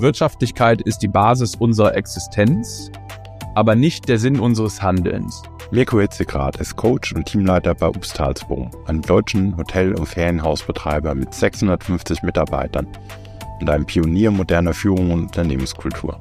[0.00, 2.90] Wirtschaftlichkeit ist die Basis unserer Existenz,
[3.54, 5.42] aber nicht der Sinn unseres Handelns.
[5.72, 12.22] Mirko Hitzegrad ist Coach und Teamleiter bei Upstalsboom, einem deutschen Hotel- und Ferienhausbetreiber mit 650
[12.22, 12.86] Mitarbeitern
[13.60, 16.20] und einem Pionier moderner Führung und Unternehmenskultur.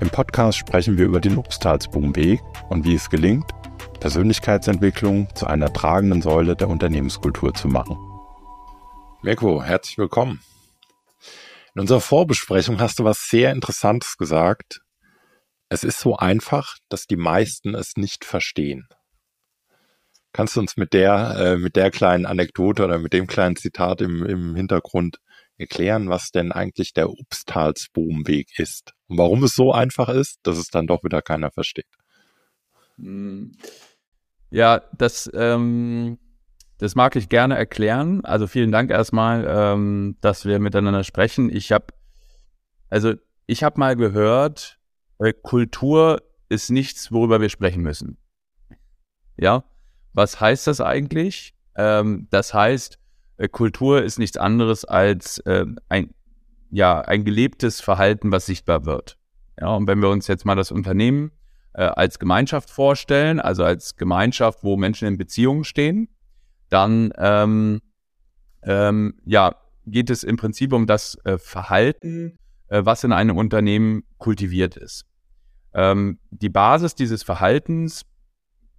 [0.00, 3.50] Im Podcast sprechen wir über den Upstalsboom-Weg und wie es gelingt,
[3.98, 7.98] Persönlichkeitsentwicklung zu einer tragenden Säule der Unternehmenskultur zu machen.
[9.22, 10.40] Mirko, herzlich willkommen.
[11.78, 14.80] In unserer Vorbesprechung hast du was sehr Interessantes gesagt.
[15.68, 18.88] Es ist so einfach, dass die meisten es nicht verstehen.
[20.32, 24.00] Kannst du uns mit der, äh, mit der kleinen Anekdote oder mit dem kleinen Zitat
[24.00, 25.18] im, im Hintergrund
[25.56, 30.70] erklären, was denn eigentlich der Upstalsboomweg ist und warum es so einfach ist, dass es
[30.70, 31.86] dann doch wieder keiner versteht?
[32.96, 33.52] Hm.
[34.50, 36.18] Ja, das ähm,
[36.78, 38.24] das mag ich gerne erklären.
[38.24, 41.54] Also vielen Dank erstmal, ähm, dass wir miteinander sprechen.
[41.54, 41.86] Ich habe,
[42.88, 43.14] also
[43.46, 44.78] ich habe mal gehört,
[45.18, 48.16] äh, Kultur ist nichts, worüber wir sprechen müssen.
[49.36, 49.64] Ja,
[50.12, 51.54] was heißt das eigentlich?
[51.76, 52.98] Ähm, das heißt,
[53.38, 56.14] äh, Kultur ist nichts anderes als äh, ein,
[56.70, 59.18] ja, ein gelebtes Verhalten, was sichtbar wird.
[59.60, 61.32] Ja, und wenn wir uns jetzt mal das Unternehmen
[61.72, 66.08] äh, als Gemeinschaft vorstellen, also als Gemeinschaft, wo Menschen in Beziehungen stehen,
[66.68, 67.80] dann ähm,
[68.62, 72.38] ähm, ja, geht es im Prinzip um das äh, Verhalten,
[72.68, 75.04] äh, was in einem Unternehmen kultiviert ist.
[75.74, 78.02] Ähm, die Basis dieses Verhaltens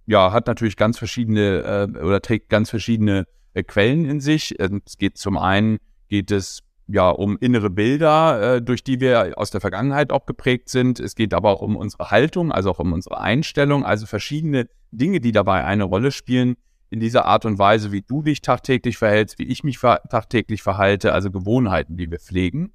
[0.06, 4.58] ja, hat natürlich ganz verschiedene äh, oder trägt ganz verschiedene äh, Quellen in sich.
[4.58, 9.34] Ähm, es geht zum einen geht es ja um innere Bilder, äh, durch die wir
[9.36, 10.98] aus der Vergangenheit auch geprägt sind.
[10.98, 15.20] Es geht aber auch um unsere Haltung, also auch um unsere Einstellung, also verschiedene Dinge,
[15.20, 16.56] die dabei eine Rolle spielen,
[16.90, 20.62] in dieser Art und Weise, wie du dich tagtäglich verhältst, wie ich mich ver tagtäglich
[20.62, 22.72] verhalte, also Gewohnheiten, die wir pflegen.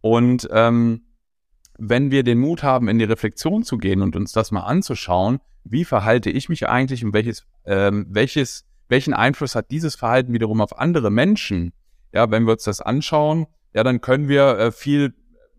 [0.00, 1.02] Und ähm,
[1.78, 5.40] wenn wir den Mut haben, in die Reflexion zu gehen und uns das mal anzuschauen,
[5.64, 10.60] wie verhalte ich mich eigentlich und welches, ähm, welches, welchen Einfluss hat dieses Verhalten wiederum
[10.60, 11.72] auf andere Menschen?
[12.12, 15.14] Ja, wenn wir uns das anschauen, ja, dann können wir äh, viel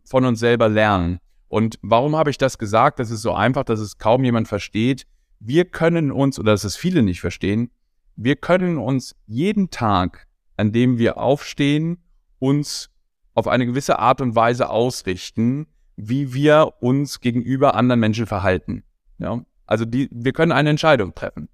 [0.05, 1.19] von uns selber lernen.
[1.49, 2.99] Und warum habe ich das gesagt?
[2.99, 5.05] Das ist so einfach, dass es kaum jemand versteht.
[5.39, 7.69] Wir können uns, oder dass es viele nicht verstehen,
[8.17, 11.99] wir können uns jeden Tag, an dem wir aufstehen,
[12.39, 12.89] uns
[13.35, 18.83] auf eine gewisse Art und Weise ausrichten, wie wir uns gegenüber anderen Menschen verhalten.
[19.19, 19.45] Ja?
[19.67, 21.47] Also die, wir können eine Entscheidung treffen.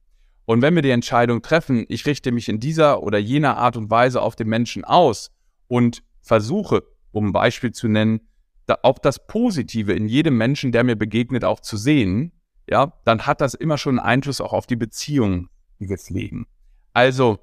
[0.45, 3.89] Und wenn wir die Entscheidung treffen, ich richte mich in dieser oder jener Art und
[3.89, 5.31] Weise auf den Menschen aus
[5.67, 8.21] und versuche, um ein Beispiel zu nennen,
[8.65, 12.31] da auch das Positive in jedem Menschen, der mir begegnet, auch zu sehen,
[12.69, 16.47] ja, dann hat das immer schon einen Einfluss auch auf die Beziehung, die wir pflegen.
[16.93, 17.39] Also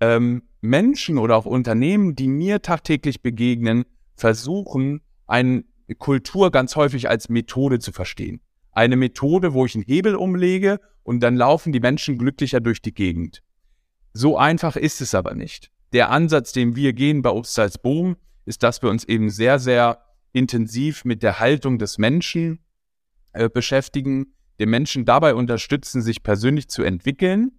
[0.00, 5.64] ähm, Menschen oder auch Unternehmen, die mir tagtäglich begegnen, versuchen, eine
[5.98, 8.40] Kultur ganz häufig als Methode zu verstehen.
[8.72, 12.94] Eine Methode, wo ich einen Hebel umlege und dann laufen die Menschen glücklicher durch die
[12.94, 13.42] Gegend.
[14.12, 15.70] So einfach ist es aber nicht.
[15.92, 20.02] Der Ansatz, den wir gehen bei Obst Boom, ist, dass wir uns eben sehr, sehr
[20.32, 22.60] intensiv mit der Haltung des Menschen
[23.32, 27.52] äh, beschäftigen, den Menschen dabei unterstützen, sich persönlich zu entwickeln,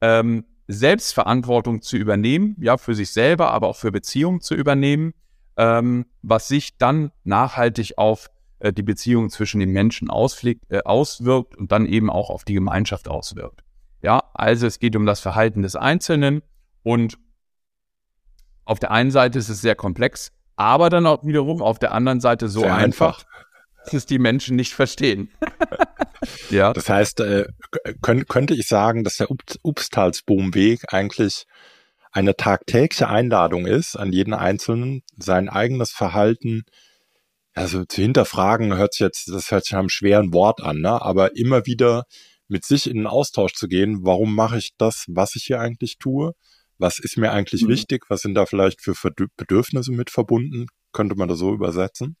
[0.00, 5.14] ähm, Selbstverantwortung zu übernehmen, ja, für sich selber, aber auch für Beziehungen zu übernehmen,
[5.56, 8.30] ähm, was sich dann nachhaltig auf
[8.60, 12.54] äh, die Beziehung zwischen den Menschen ausfliegt, äh, auswirkt und dann eben auch auf die
[12.54, 13.64] Gemeinschaft auswirkt.
[14.02, 16.42] Ja, also es geht um das Verhalten des Einzelnen
[16.82, 17.18] und
[18.64, 22.20] auf der einen Seite ist es sehr komplex, aber dann auch wiederum auf der anderen
[22.20, 23.24] Seite so einfach, einfach,
[23.84, 25.30] dass es die Menschen nicht verstehen.
[26.50, 26.72] ja.
[26.72, 27.46] Das heißt, äh,
[28.00, 31.44] könnt, könnte ich sagen, dass der Upstalsboomweg eigentlich
[32.10, 36.64] eine tagtägliche Einladung ist, an jeden Einzelnen sein eigenes Verhalten
[37.54, 41.02] also zu hinterfragen hört sich jetzt, das hört sich nach einem schweren Wort an, ne?
[41.02, 42.04] aber immer wieder
[42.48, 45.98] mit sich in den Austausch zu gehen, warum mache ich das, was ich hier eigentlich
[45.98, 46.32] tue?
[46.78, 47.68] Was ist mir eigentlich mhm.
[47.68, 48.04] wichtig?
[48.08, 48.94] Was sind da vielleicht für
[49.36, 50.66] Bedürfnisse mit verbunden?
[50.92, 52.16] Könnte man das so übersetzen?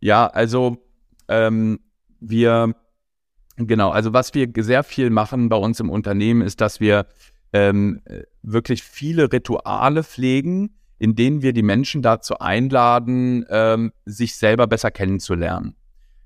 [0.00, 0.76] Ja, also
[1.28, 1.80] ähm,
[2.20, 2.74] wir,
[3.56, 7.06] genau, also was wir sehr viel machen bei uns im Unternehmen ist, dass wir
[7.52, 8.02] ähm,
[8.42, 14.90] wirklich viele Rituale pflegen, in denen wir die Menschen dazu einladen, ähm, sich selber besser
[14.90, 15.76] kennenzulernen.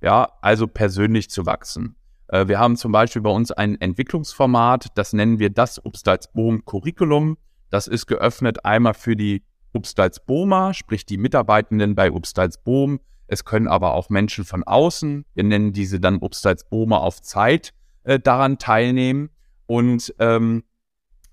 [0.00, 1.96] Ja, also persönlich zu wachsen.
[2.28, 7.36] Äh, wir haben zum Beispiel bei uns ein Entwicklungsformat, das nennen wir das Upstalsboom Curriculum.
[7.70, 9.42] Das ist geöffnet einmal für die
[9.72, 15.72] Upstalsbohmer, sprich die Mitarbeitenden bei Upstalsboom, es können aber auch Menschen von außen, wir nennen
[15.72, 19.30] diese dann Obstalsbome auf Zeit, äh, daran teilnehmen.
[19.66, 20.64] Und ähm,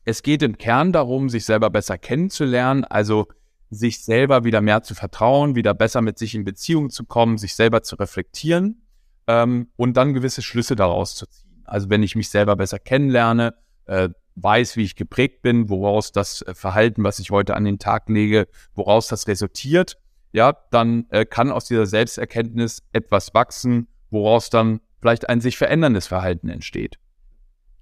[0.03, 3.27] es geht im Kern darum, sich selber besser kennenzulernen, also
[3.69, 7.55] sich selber wieder mehr zu vertrauen, wieder besser mit sich in Beziehung zu kommen, sich
[7.55, 8.85] selber zu reflektieren
[9.27, 11.63] ähm, und dann gewisse Schlüsse daraus zu ziehen.
[11.63, 13.55] Also wenn ich mich selber besser kennenlerne,
[13.85, 17.79] äh, weiß, wie ich geprägt bin, woraus das äh, Verhalten, was ich heute an den
[17.79, 19.97] Tag lege, woraus das resultiert,
[20.35, 26.07] ja, dann äh, kann aus dieser Selbsterkenntnis etwas wachsen, woraus dann vielleicht ein sich veränderndes
[26.07, 26.99] Verhalten entsteht.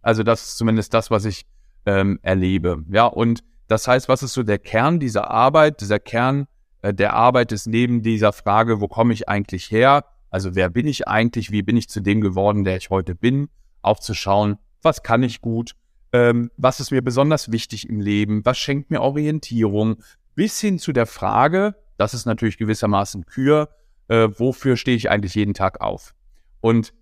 [0.04, 1.48] Also das ist zumindest das, was ich
[1.88, 2.84] ähm, erlebe.
[2.92, 5.82] Ja, und das heißt, was ist so der Kern dieser Arbeit?
[5.82, 6.46] Dieser Kern
[6.84, 10.06] äh, der Arbeit ist neben dieser Frage, wo komme ich eigentlich her?
[10.30, 11.50] Also wer bin ich eigentlich?
[11.50, 13.50] Wie bin ich zu dem geworden, der ich heute bin?
[13.82, 15.72] Auch zu schauen, was kann ich gut?
[16.12, 18.46] Ähm, was ist mir besonders wichtig im Leben?
[18.46, 20.04] Was schenkt mir Orientierung?
[20.36, 23.70] Bis hin zu der Frage, das ist natürlich gewissermaßen Kür,
[24.08, 26.14] äh, wofür stehe ich eigentlich jeden Tag auf?
[26.62, 26.94] Und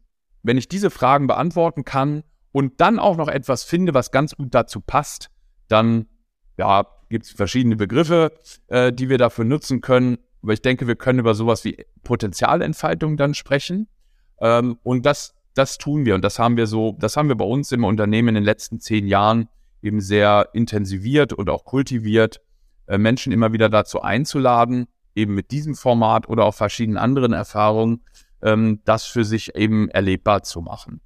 [0.43, 4.53] wenn ich diese Fragen beantworten kann und dann auch noch etwas finde, was ganz gut
[4.53, 5.29] dazu passt,
[5.67, 6.07] dann
[6.57, 8.33] ja, gibt es verschiedene Begriffe,
[8.67, 10.17] äh, die wir dafür nutzen können.
[10.41, 13.87] Aber ich denke, wir können über sowas wie Potenzialentfaltung dann sprechen.
[14.39, 16.15] Ähm, und das, das tun wir.
[16.15, 18.79] Und das haben wir so, das haben wir bei uns im Unternehmen in den letzten
[18.79, 19.47] zehn Jahren
[19.81, 22.41] eben sehr intensiviert und auch kultiviert,
[22.87, 28.03] Menschen immer wieder dazu einzuladen, eben mit diesem Format oder auch verschiedenen anderen Erfahrungen,
[28.41, 31.01] ähm, das für sich eben erlebbar zu machen.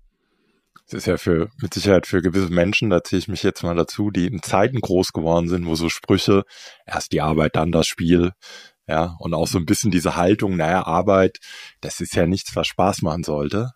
[0.87, 3.75] Es ist ja für, mit Sicherheit für gewisse Menschen, da ziehe ich mich jetzt mal
[3.75, 6.43] dazu, die in Zeiten groß geworden sind, wo so Sprüche,
[6.85, 8.33] erst die Arbeit, dann das Spiel,
[8.87, 11.39] ja, und auch so ein bisschen diese Haltung, naja, Arbeit,
[11.81, 13.71] das ist ja nichts, was Spaß machen sollte.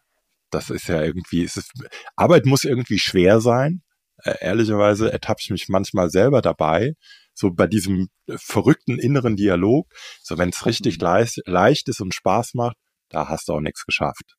[0.51, 1.71] Das ist ja irgendwie, es
[2.15, 3.81] Arbeit muss irgendwie schwer sein.
[4.23, 6.93] Äh, ehrlicherweise ertappe ich mich manchmal selber dabei,
[7.39, 9.87] so bei diesem verrückten inneren Dialog,
[10.21, 11.05] so wenn es richtig mhm.
[11.05, 12.77] leicht, leicht ist und Spaß macht,
[13.09, 14.35] da hast du auch nichts geschafft.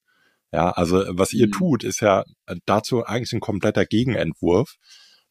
[0.52, 1.52] Ja, also was ihr mhm.
[1.52, 4.74] tut, ist ja äh, dazu eigentlich ein kompletter Gegenentwurf,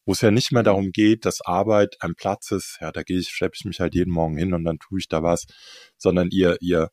[0.04, 3.18] wo es ja nicht mehr darum geht, dass Arbeit ein Platz ist, ja, da gehe
[3.18, 5.44] ich, schleppe ich mich halt jeden Morgen hin und dann tue ich da was,
[5.96, 6.88] sondern ihr, ihr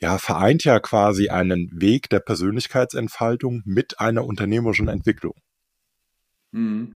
[0.00, 5.34] ja, vereint ja quasi einen Weg der Persönlichkeitsentfaltung mit einer unternehmerischen Entwicklung.
[6.52, 6.92] Mhm.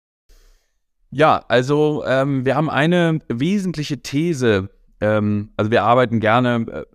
[1.13, 4.69] Ja, also ähm, wir haben eine wesentliche These.
[4.99, 6.85] Ähm, also wir arbeiten gerne äh,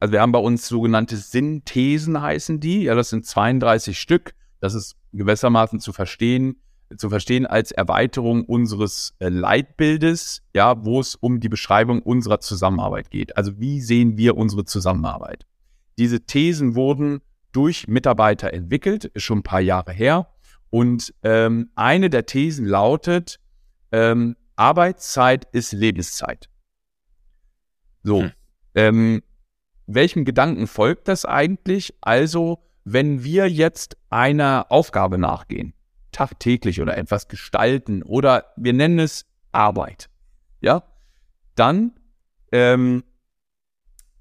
[0.00, 2.84] also wir haben bei uns sogenannte Synthesen heißen die.
[2.84, 4.34] Ja, das sind 32 Stück.
[4.60, 6.56] Das ist gewissermaßen zu verstehen,
[6.96, 13.10] zu verstehen als Erweiterung unseres äh, Leitbildes, ja, wo es um die Beschreibung unserer Zusammenarbeit
[13.10, 13.36] geht.
[13.36, 15.46] Also wie sehen wir unsere Zusammenarbeit?
[15.98, 17.20] Diese Thesen wurden
[17.52, 20.28] durch Mitarbeiter entwickelt, ist schon ein paar Jahre her.
[20.70, 23.40] Und ähm, eine der Thesen lautet,
[23.92, 26.48] ähm, Arbeitszeit ist Lebenszeit.
[28.02, 28.22] So.
[28.22, 28.32] Hm.
[28.74, 29.22] Ähm,
[29.86, 31.94] welchem Gedanken folgt das eigentlich?
[32.00, 35.72] Also, wenn wir jetzt einer Aufgabe nachgehen,
[36.12, 40.10] tagtäglich oder etwas gestalten oder wir nennen es Arbeit,
[40.60, 40.82] ja,
[41.54, 41.98] dann
[42.52, 43.02] ähm,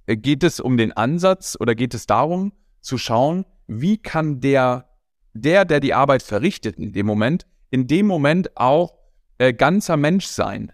[0.08, 4.88] geht es um den Ansatz oder geht es darum zu schauen, wie kann der,
[5.34, 8.97] der, der die Arbeit verrichtet in dem Moment, in dem Moment auch
[9.38, 10.72] äh, ganzer Mensch sein.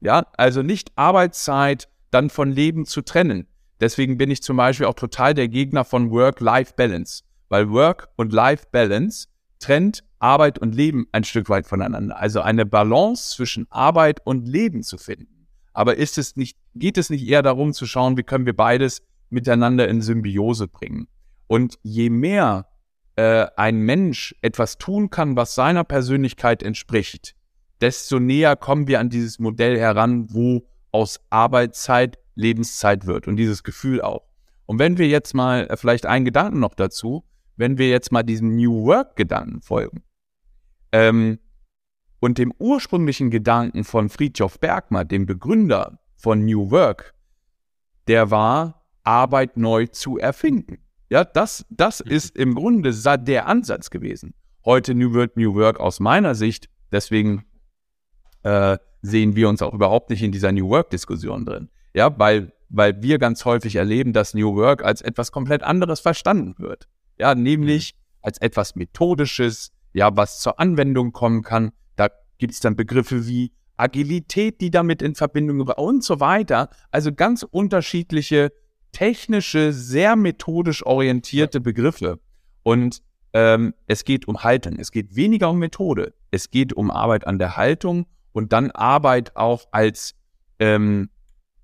[0.00, 3.46] Ja, also nicht Arbeitszeit dann von Leben zu trennen.
[3.80, 9.28] Deswegen bin ich zum Beispiel auch total der Gegner von Work-Life-Balance, weil Work und Life-Balance
[9.58, 12.18] trennt Arbeit und Leben ein Stück weit voneinander.
[12.18, 15.46] Also eine Balance zwischen Arbeit und Leben zu finden.
[15.72, 19.02] Aber ist es nicht, geht es nicht eher darum zu schauen, wie können wir beides
[19.30, 21.08] miteinander in Symbiose bringen?
[21.46, 22.66] Und je mehr
[23.16, 27.34] äh, ein Mensch etwas tun kann, was seiner Persönlichkeit entspricht,
[27.80, 33.62] desto näher kommen wir an dieses Modell heran, wo aus Arbeitszeit Lebenszeit wird und dieses
[33.62, 34.26] Gefühl auch.
[34.66, 37.24] Und wenn wir jetzt mal äh, vielleicht einen Gedanken noch dazu,
[37.56, 40.02] wenn wir jetzt mal diesem New Work-Gedanken folgen
[40.92, 41.38] ähm,
[42.20, 47.14] und dem ursprünglichen Gedanken von Friedhof Bergmann, dem Begründer von New Work,
[48.06, 50.78] der war, Arbeit neu zu erfinden.
[51.08, 52.10] Ja, das, das mhm.
[52.10, 54.34] ist im Grunde der Ansatz gewesen.
[54.64, 57.44] Heute New Work, New Work aus meiner Sicht, deswegen
[58.42, 61.68] äh, sehen wir uns auch überhaupt nicht in dieser New Work-Diskussion drin.
[61.94, 66.54] Ja, weil, weil wir ganz häufig erleben, dass New Work als etwas komplett anderes verstanden
[66.58, 66.88] wird.
[67.18, 68.18] Ja, nämlich mhm.
[68.22, 71.72] als etwas Methodisches, ja, was zur Anwendung kommen kann.
[71.96, 76.68] Da gibt es dann Begriffe wie Agilität, die damit in Verbindung und so weiter.
[76.90, 78.52] Also ganz unterschiedliche
[78.92, 82.18] technische, sehr methodisch orientierte Begriffe.
[82.62, 84.76] Und ähm, es geht um Haltung.
[84.78, 86.12] Es geht weniger um Methode.
[86.30, 90.14] Es geht um Arbeit an der Haltung und dann Arbeit auch als
[90.58, 91.10] ähm,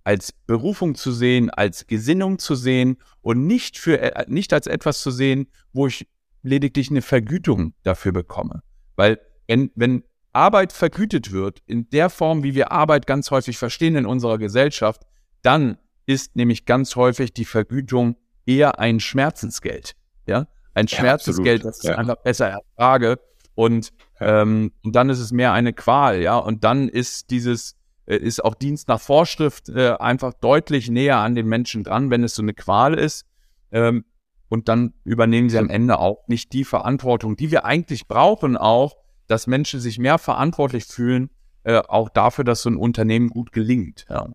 [0.05, 5.01] als Berufung zu sehen, als Gesinnung zu sehen und nicht für äh, nicht als etwas
[5.01, 6.07] zu sehen, wo ich
[6.43, 8.63] lediglich eine Vergütung dafür bekomme.
[8.95, 9.19] Weil
[9.49, 14.07] wenn, wenn Arbeit vergütet wird, in der Form, wie wir Arbeit ganz häufig verstehen in
[14.07, 15.03] unserer Gesellschaft,
[15.43, 19.97] dann ist nämlich ganz häufig die Vergütung eher ein Schmerzensgeld.
[20.27, 21.97] Ja, ein Schmerzensgeld, ja, das ich ja.
[21.97, 23.19] einfach besser ertrage.
[23.57, 26.37] Und, ähm, und dann ist es mehr eine Qual, ja.
[26.37, 31.35] Und dann ist dieses, äh, ist auch Dienst nach Vorschrift äh, einfach deutlich näher an
[31.35, 33.27] den Menschen dran, wenn es so eine Qual ist.
[33.73, 34.05] Ähm,
[34.49, 38.95] und dann übernehmen sie am Ende auch nicht die Verantwortung, die wir eigentlich brauchen, auch,
[39.27, 41.31] dass Menschen sich mehr verantwortlich fühlen,
[41.65, 44.07] äh, auch dafür, dass so ein Unternehmen gut gelingt.
[44.11, 44.29] Ja.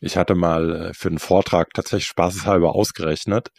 [0.00, 3.50] Ich hatte mal äh, für einen Vortrag tatsächlich spaßeshalber ausgerechnet,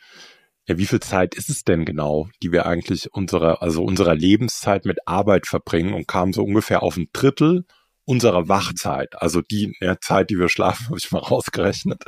[0.69, 4.85] ja, wie viel Zeit ist es denn genau, die wir eigentlich unserer, also unserer Lebenszeit
[4.85, 7.65] mit Arbeit verbringen und kam so ungefähr auf ein Drittel
[8.05, 12.03] unserer Wachzeit, also die ja, Zeit, die wir schlafen, habe ich mal rausgerechnet.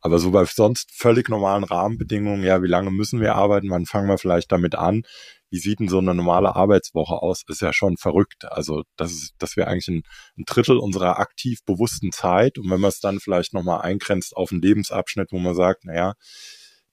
[0.00, 3.70] Aber so bei sonst völlig normalen Rahmenbedingungen, ja, wie lange müssen wir arbeiten?
[3.70, 5.02] Wann fangen wir vielleicht damit an?
[5.48, 7.44] Wie sieht denn so eine normale Arbeitswoche aus?
[7.46, 8.46] Ist ja schon verrückt.
[8.50, 10.02] Also das ist, das wäre eigentlich ein,
[10.36, 12.58] ein, Drittel unserer aktiv bewussten Zeit.
[12.58, 16.14] Und wenn man es dann vielleicht nochmal eingrenzt auf einen Lebensabschnitt, wo man sagt, naja,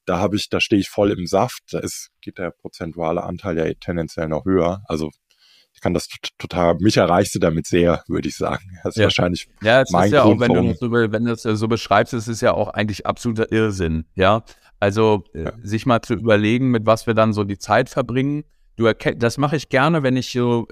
[0.05, 3.57] da habe ich, da stehe ich voll im Saft, da ist, geht der prozentuale Anteil
[3.57, 4.81] ja tendenziell noch höher.
[4.85, 5.11] Also
[5.73, 8.63] ich kann das total, mich erreichst du damit sehr, würde ich sagen.
[8.83, 9.03] Das ist ja.
[9.05, 11.67] wahrscheinlich ja, es mein ist ja Grund, auch, wenn du, so, wenn du das so
[11.67, 14.43] beschreibst, es ist ja auch eigentlich absoluter Irrsinn, ja.
[14.79, 15.53] Also äh, ja.
[15.61, 18.43] sich mal zu überlegen, mit was wir dann so die Zeit verbringen.
[18.77, 20.67] Du erkennst, das mache ich gerne, wenn ich so,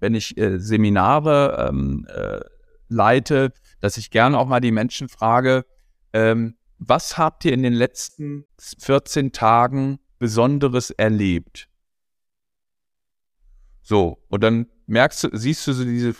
[0.00, 2.40] wenn ich äh, Seminare ähm, äh,
[2.88, 5.64] leite, dass ich gerne auch mal die Menschen frage,
[6.12, 8.44] ähm, was habt ihr in den letzten
[8.78, 11.68] 14 Tagen Besonderes erlebt?
[13.82, 16.14] So, und dann merkst du, siehst du so diese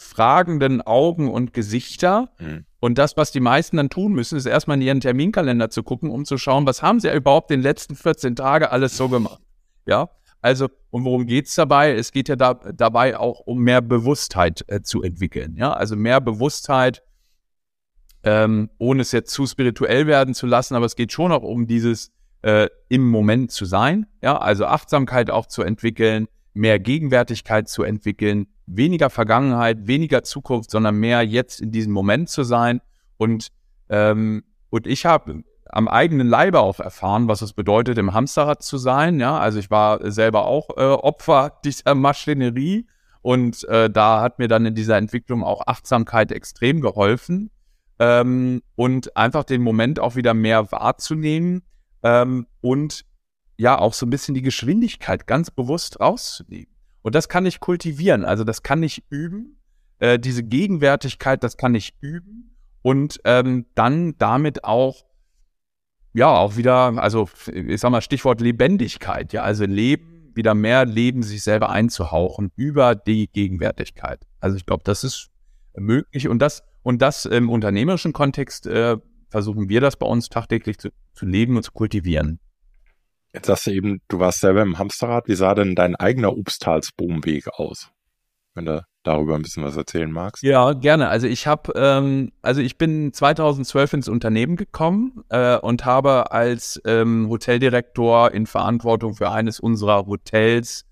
[0.00, 2.30] fragenden Augen und Gesichter.
[2.38, 2.64] Mhm.
[2.80, 6.10] Und das, was die meisten dann tun müssen, ist erstmal in ihren Terminkalender zu gucken,
[6.10, 9.08] um zu schauen, was haben sie ja überhaupt in den letzten 14 Tagen alles so
[9.10, 9.42] gemacht.
[9.86, 10.08] Ja,
[10.40, 11.92] also, und worum geht's dabei?
[11.94, 15.56] Es geht ja da, dabei auch um mehr Bewusstheit äh, zu entwickeln.
[15.56, 17.02] Ja, also mehr Bewusstheit,
[18.24, 21.66] ähm, ohne es jetzt zu spirituell werden zu lassen, aber es geht schon auch um
[21.66, 22.12] dieses
[22.42, 24.06] äh, im Moment zu sein.
[24.22, 30.96] Ja, also Achtsamkeit auch zu entwickeln, mehr Gegenwärtigkeit zu entwickeln, weniger Vergangenheit, weniger Zukunft, sondern
[30.96, 32.80] mehr jetzt in diesem Moment zu sein.
[33.16, 33.48] Und,
[33.88, 38.76] ähm, und ich habe am eigenen Leibe auch erfahren, was es bedeutet, im Hamsterrad zu
[38.76, 39.20] sein.
[39.20, 42.86] Ja, also ich war selber auch äh, Opfer dieser Maschinerie
[43.22, 47.50] und äh, da hat mir dann in dieser Entwicklung auch Achtsamkeit extrem geholfen
[48.00, 51.62] ähm, und einfach den Moment auch wieder mehr wahrzunehmen
[52.02, 53.04] ähm, und
[53.58, 56.74] ja auch so ein bisschen die Geschwindigkeit ganz bewusst rauszunehmen.
[57.02, 59.58] Und das kann ich kultivieren, also das kann ich üben.
[59.98, 65.04] Äh, diese Gegenwärtigkeit, das kann ich üben und ähm, dann damit auch
[66.14, 71.22] ja auch wieder, also ich sag mal Stichwort Lebendigkeit, ja, also Leben, wieder mehr Leben
[71.22, 74.26] sich selber einzuhauchen über die Gegenwärtigkeit.
[74.40, 75.28] Also ich glaube, das ist
[75.76, 78.96] möglich und das und das im unternehmerischen Kontext äh,
[79.28, 82.40] versuchen wir das bei uns tagtäglich zu, zu leben und zu kultivieren.
[83.32, 85.28] Jetzt sagst du eben, du warst selber im Hamsterrad.
[85.28, 87.90] Wie sah denn dein eigener Obstalsboomweg aus?
[88.54, 90.42] Wenn du darüber ein bisschen was erzählen magst.
[90.42, 91.08] Ja, gerne.
[91.08, 96.80] Also ich habe, ähm, also ich bin 2012 ins Unternehmen gekommen äh, und habe als
[96.84, 100.84] ähm, Hoteldirektor in Verantwortung für eines unserer Hotels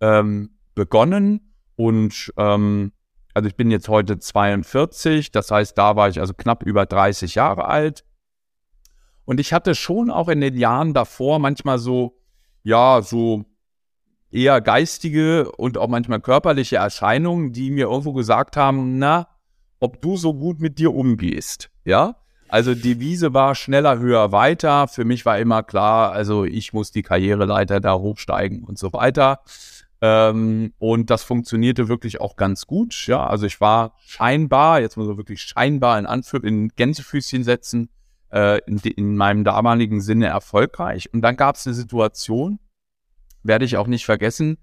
[0.00, 2.92] ähm, begonnen und ähm,
[3.34, 7.34] also ich bin jetzt heute 42, das heißt, da war ich also knapp über 30
[7.34, 8.04] Jahre alt
[9.24, 12.16] und ich hatte schon auch in den Jahren davor manchmal so,
[12.62, 13.44] ja, so
[14.30, 19.28] eher geistige und auch manchmal körperliche Erscheinungen, die mir irgendwo gesagt haben, na,
[19.80, 22.16] ob du so gut mit dir umgehst, ja?
[22.48, 24.86] Also die Wiese war schneller, höher, weiter.
[24.86, 29.40] Für mich war immer klar, also ich muss die Karriereleiter da hochsteigen und so weiter.
[30.06, 33.06] Ähm, und das funktionierte wirklich auch ganz gut.
[33.06, 37.88] Ja, also ich war scheinbar, jetzt muss man wirklich scheinbar in Anführ in Gänsefüßchen setzen,
[38.30, 41.10] äh, in, in, meinem damaligen Sinne erfolgreich.
[41.14, 42.58] Und dann gab es eine Situation,
[43.44, 44.58] werde ich auch nicht vergessen,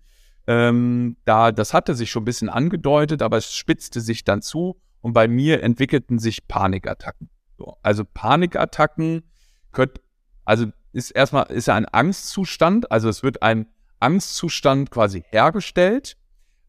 [0.45, 4.79] ähm, da, das hatte sich schon ein bisschen angedeutet, aber es spitzte sich dann zu
[5.01, 7.31] und bei mir entwickelten sich Panikattacken.
[7.57, 9.23] So, also Panikattacken
[9.71, 10.01] könnt,
[10.45, 13.65] also ist erstmal, ist ein Angstzustand, also es wird ein
[14.01, 16.17] Angstzustand quasi hergestellt.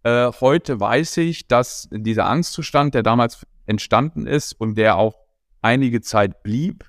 [0.05, 5.17] Äh, heute weiß ich, dass dieser Angstzustand, der damals entstanden ist und der auch
[5.63, 6.85] einige Zeit blieb,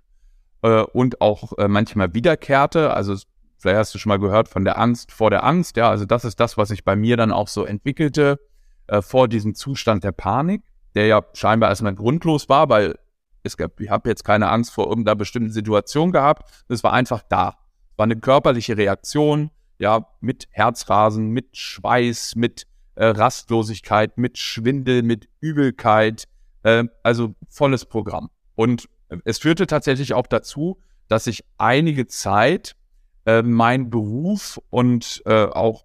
[0.63, 2.93] äh, und auch äh, manchmal wiederkehrte.
[2.93, 3.15] Also
[3.59, 5.77] vielleicht hast du schon mal gehört von der Angst vor der Angst.
[5.77, 8.39] Ja, also das ist das, was sich bei mir dann auch so entwickelte
[8.87, 10.63] äh, vor diesem Zustand der Panik,
[10.95, 12.97] der ja scheinbar erstmal grundlos war, weil
[13.43, 16.49] es gab, ich habe jetzt keine Angst vor irgendeiner bestimmten Situation gehabt.
[16.69, 17.57] Es war einfach da.
[17.91, 19.51] Es war eine körperliche Reaktion,
[19.83, 26.23] ja, mit Herzrasen, mit Schweiß, mit äh, Rastlosigkeit, mit Schwindel, mit Übelkeit,
[26.63, 28.29] äh, also volles Programm.
[28.55, 28.87] Und
[29.25, 32.77] es führte tatsächlich auch dazu, dass ich einige Zeit
[33.25, 35.83] äh, mein Beruf und äh, auch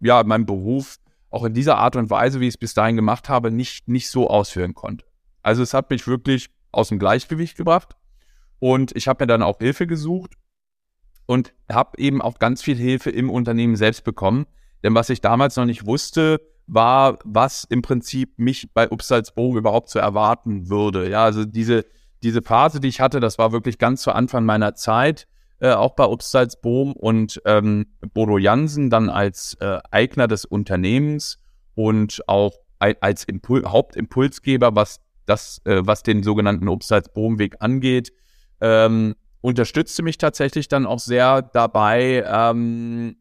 [0.00, 0.96] ja mein Beruf
[1.28, 4.08] auch in dieser Art und Weise, wie ich es bis dahin gemacht habe, nicht nicht
[4.08, 5.04] so ausführen konnte.
[5.42, 7.94] Also es hat mich wirklich aus dem Gleichgewicht gebracht
[8.58, 10.32] und ich habe mir dann auch Hilfe gesucht
[11.26, 14.46] und habe eben auch ganz viel Hilfe im Unternehmen selbst bekommen.
[14.82, 19.90] Denn was ich damals noch nicht wusste, war, was im Prinzip mich bei Upsalzbogen überhaupt
[19.90, 21.08] zu erwarten würde.
[21.08, 21.84] Ja, also diese,
[22.22, 25.26] diese Phase, die ich hatte, das war wirklich ganz zu Anfang meiner Zeit,
[25.60, 31.38] äh, auch bei Upsalzbohm und ähm, Bodo Jansen dann als äh, Eigner des Unternehmens
[31.74, 38.12] und auch als Impul Hauptimpulsgeber, was das, äh, was den sogenannten Upsalzbohm-Weg angeht,
[38.60, 39.14] ähm,
[39.44, 43.16] unterstützte mich tatsächlich dann auch sehr dabei, ähm,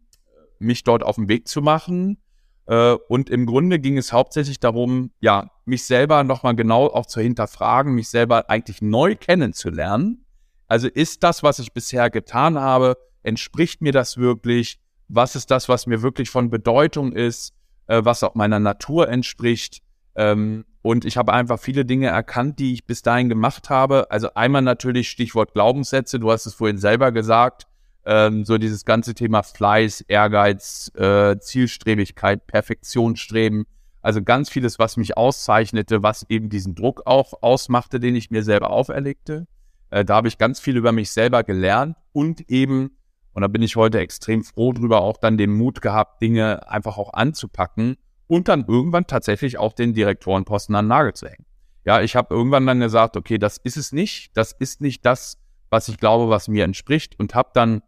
[0.58, 2.18] mich dort auf den Weg zu machen.
[2.65, 7.20] Äh, und im Grunde ging es hauptsächlich darum, ja, mich selber nochmal genau auch zu
[7.20, 10.25] hinterfragen, mich selber eigentlich neu kennenzulernen.
[10.70, 14.80] Also ist das, was ich bisher getan habe, entspricht mir das wirklich?
[15.10, 17.53] Was ist das, was mir wirklich von Bedeutung ist,
[17.88, 19.82] äh, was auch meiner Natur entspricht?
[20.15, 24.12] Ähm, und ich habe einfach viele Dinge erkannt, die ich bis dahin gemacht habe.
[24.12, 26.20] Also einmal natürlich Stichwort Glaubenssätze.
[26.20, 27.68] Du hast es vorhin selber gesagt.
[28.06, 33.63] Ähm, so dieses ganze Thema Fleiß, Ehrgeiz, äh, Zielstrebigkeit, Perfektionsstreben.
[34.02, 38.44] Also ganz vieles, was mich auszeichnete, was eben diesen Druck auch ausmachte, den ich mir
[38.44, 39.48] selber auferlegte.
[39.90, 42.98] Äh, da habe ich ganz viel über mich selber gelernt und eben,
[43.32, 46.98] und da bin ich heute extrem froh drüber, auch dann den Mut gehabt, Dinge einfach
[46.98, 47.96] auch anzupacken
[48.27, 51.46] und dann irgendwann tatsächlich auch den Direktorenposten an den Nagel zu hängen.
[51.86, 55.38] Ja, ich habe irgendwann dann gesagt, okay, das ist es nicht, das ist nicht das,
[55.70, 57.82] was ich glaube, was mir entspricht und habe dann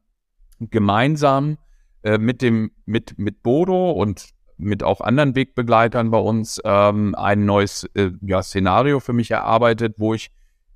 [0.60, 1.58] gemeinsam
[2.04, 7.46] äh, mit dem mit mit Bodo und mit auch anderen Wegbegleitern bei uns ähm, ein
[7.46, 10.32] neues äh, ja, Szenario für mich erarbeitet, wo ich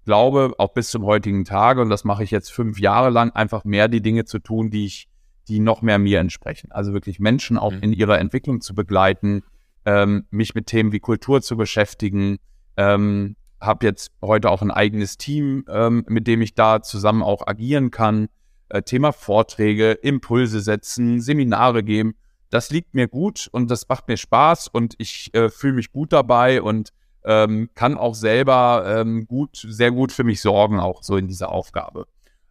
[0.06, 3.64] glaube, auch bis zum heutigen Tage, und das mache ich jetzt fünf Jahre lang, einfach
[3.64, 5.09] mehr die Dinge zu tun, die ich,
[5.50, 6.72] die noch mehr mir entsprechen.
[6.72, 7.82] Also wirklich Menschen auch mhm.
[7.82, 9.44] in ihrer Entwicklung zu begleiten,
[9.86, 12.38] ähm, mich mit Themen wie Kultur zu beschäftigen.
[12.78, 17.46] Ähm, habe jetzt heute auch ein eigenes Team, ähm, mit dem ich da zusammen auch
[17.48, 18.30] agieren kann.
[18.70, 22.16] Äh, Thema Vorträge, Impulse setzen, Seminare geben.
[22.52, 26.14] Das liegt mir gut und das macht mir Spaß und ich äh, fühle mich gut
[26.14, 26.92] dabei und
[27.26, 31.52] ähm, kann auch selber ähm, gut, sehr gut für mich sorgen, auch so in dieser
[31.52, 32.06] Aufgabe.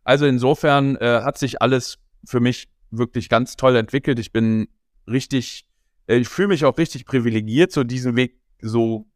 [0.04, 4.18] Also insofern äh, hat sich alles für mich wirklich ganz toll entwickelt.
[4.18, 4.68] Ich bin
[5.06, 5.68] richtig
[6.08, 9.06] äh, ich fühle mich auch richtig privilegiert, so diesen Weg so,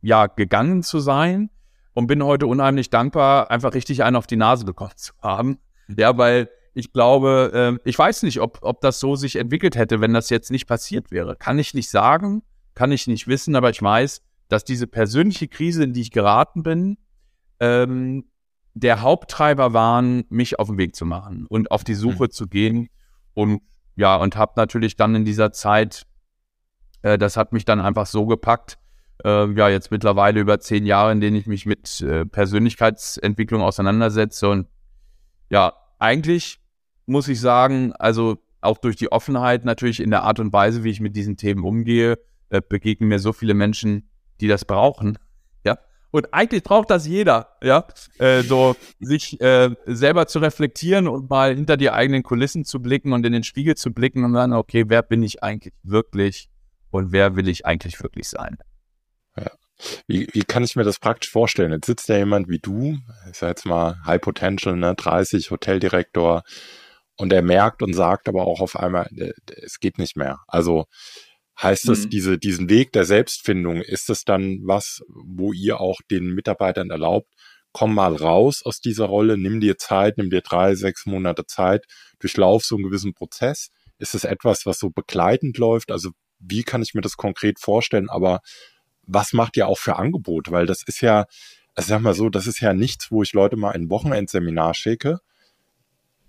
[0.00, 1.50] ja, gegangen zu sein
[1.92, 5.58] und bin heute unheimlich dankbar, einfach richtig einen auf die Nase bekommen zu haben.
[5.94, 10.00] Ja, weil ich glaube, äh, ich weiß nicht, ob, ob das so sich entwickelt hätte,
[10.00, 11.36] wenn das jetzt nicht passiert wäre.
[11.36, 12.42] Kann ich nicht sagen,
[12.74, 16.62] kann ich nicht wissen, aber ich weiß, dass diese persönliche Krise, in die ich geraten
[16.62, 16.98] bin,
[17.60, 18.26] ähm,
[18.74, 22.30] der Haupttreiber waren, mich auf den Weg zu machen und auf die Suche mhm.
[22.30, 22.88] zu gehen.
[23.36, 23.60] Und
[23.94, 26.06] ja, und habe natürlich dann in dieser Zeit
[27.06, 28.78] äh, das hat mich dann einfach so gepackt.
[29.24, 34.48] Äh, ja, jetzt mittlerweile über zehn Jahre, in denen ich mich mit äh, Persönlichkeitsentwicklung auseinandersetze.
[34.48, 34.66] Und
[35.48, 36.58] ja, eigentlich
[37.06, 40.90] muss ich sagen, also auch durch die Offenheit natürlich in der Art und Weise, wie
[40.90, 42.18] ich mit diesen Themen umgehe,
[42.50, 44.08] äh, begegnen mir so viele Menschen,
[44.40, 45.18] die das brauchen.
[46.16, 47.86] Und eigentlich braucht das jeder, ja,
[48.18, 53.12] äh, so sich äh, selber zu reflektieren und mal hinter die eigenen Kulissen zu blicken
[53.12, 56.50] und in den Spiegel zu blicken und dann, okay, wer bin ich eigentlich wirklich?
[56.96, 58.58] und wer will ich eigentlich wirklich sein.
[59.36, 59.50] Ja.
[60.06, 61.72] Wie, wie kann ich mir das praktisch vorstellen?
[61.72, 62.98] Jetzt sitzt ja jemand wie du,
[63.30, 66.42] ist ja jetzt mal High Potential, ne, 30, Hoteldirektor,
[67.18, 70.40] und er merkt und sagt aber auch auf einmal, äh, es geht nicht mehr.
[70.48, 70.86] Also
[71.62, 72.10] heißt das, mhm.
[72.10, 77.32] diese, diesen Weg der Selbstfindung, ist das dann was, wo ihr auch den Mitarbeitern erlaubt,
[77.72, 81.84] komm mal raus aus dieser Rolle, nimm dir Zeit, nimm dir drei, sechs Monate Zeit,
[82.18, 83.68] durchlauf so einen gewissen Prozess?
[83.98, 85.90] Ist es etwas, was so begleitend läuft?
[85.90, 88.40] Also wie kann ich mir das konkret vorstellen, aber
[89.02, 90.50] was macht ihr auch für Angebote?
[90.50, 91.26] Weil das ist ja,
[91.74, 95.20] also sag mal so, das ist ja nichts, wo ich Leute mal ein Wochenendseminar schicke.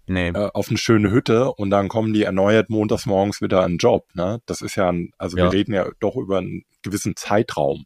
[0.07, 0.29] Nee.
[0.29, 3.77] Äh, auf eine schöne Hütte und dann kommen die erneuert montags morgens wieder an den
[3.77, 4.07] Job.
[4.15, 4.41] Ne?
[4.45, 5.45] Das ist ja, ein, also ja.
[5.45, 7.85] wir reden ja doch über einen gewissen Zeitraum.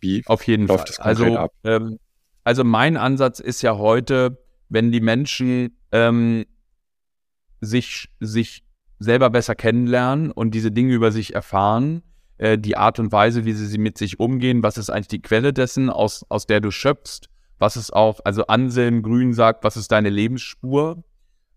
[0.00, 1.14] Wie auf jeden läuft Fall.
[1.14, 1.52] das konkret also, ab?
[1.62, 1.98] Ähm,
[2.42, 6.44] also mein Ansatz ist ja heute, wenn die Menschen ähm,
[7.60, 8.64] sich, sich
[8.98, 12.02] selber besser kennenlernen und diese Dinge über sich erfahren,
[12.38, 15.22] äh, die Art und Weise, wie sie, sie mit sich umgehen, was ist eigentlich die
[15.22, 19.76] Quelle dessen, aus, aus der du schöpfst, was ist auch, also Anselm Grün sagt, was
[19.76, 21.04] ist deine Lebensspur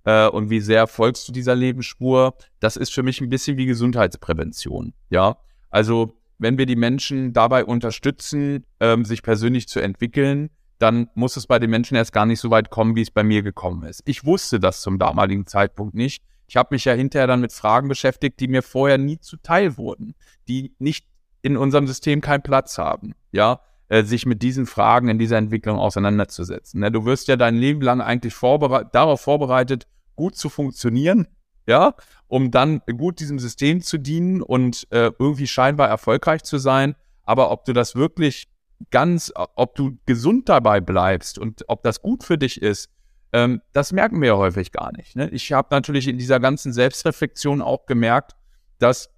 [0.07, 3.65] äh, und wie sehr folgst du dieser Lebensspur, das ist für mich ein bisschen wie
[3.65, 5.37] Gesundheitsprävention, ja.
[5.69, 11.45] Also wenn wir die Menschen dabei unterstützen, ähm, sich persönlich zu entwickeln, dann muss es
[11.45, 14.01] bei den Menschen erst gar nicht so weit kommen, wie es bei mir gekommen ist.
[14.05, 16.23] Ich wusste das zum damaligen Zeitpunkt nicht.
[16.47, 20.15] Ich habe mich ja hinterher dann mit Fragen beschäftigt, die mir vorher nie zuteil wurden,
[20.47, 21.05] die nicht
[21.41, 25.77] in unserem System keinen Platz haben, ja, äh, sich mit diesen Fragen in dieser Entwicklung
[25.77, 26.79] auseinanderzusetzen.
[26.79, 26.91] Ne?
[26.91, 29.85] Du wirst ja dein Leben lang eigentlich vorbere darauf vorbereitet,
[30.17, 31.27] gut zu funktionieren,
[31.65, 31.95] ja,
[32.27, 36.95] um dann gut diesem System zu dienen und äh, irgendwie scheinbar erfolgreich zu sein.
[37.23, 38.49] Aber ob du das wirklich
[38.91, 42.89] ganz, ob du gesund dabei bleibst und ob das gut für dich ist,
[43.33, 45.15] ähm, das merken wir ja häufig gar nicht.
[45.15, 45.29] Ne?
[45.29, 48.35] Ich habe natürlich in dieser ganzen Selbstreflexion auch gemerkt,
[48.79, 49.09] dass,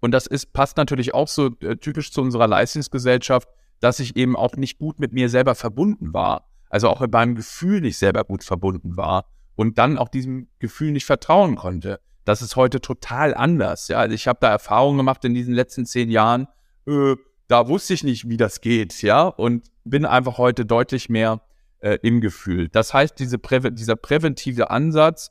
[0.00, 3.48] und das ist, passt natürlich auch so äh, typisch zu unserer Leistungsgesellschaft,
[3.80, 6.48] dass ich eben auch nicht gut mit mir selber verbunden war.
[6.70, 9.26] Also auch mit meinem Gefühl nicht selber gut verbunden war
[9.56, 12.00] und dann auch diesem Gefühl nicht vertrauen konnte.
[12.24, 13.88] Das ist heute total anders.
[13.88, 16.46] Ja, also ich habe da Erfahrungen gemacht in diesen letzten zehn Jahren.
[16.86, 17.16] Äh,
[17.48, 21.40] da wusste ich nicht, wie das geht, ja, und bin einfach heute deutlich mehr
[21.80, 22.68] äh, im Gefühl.
[22.68, 25.30] Das heißt, diese Präve dieser präventive Ansatz,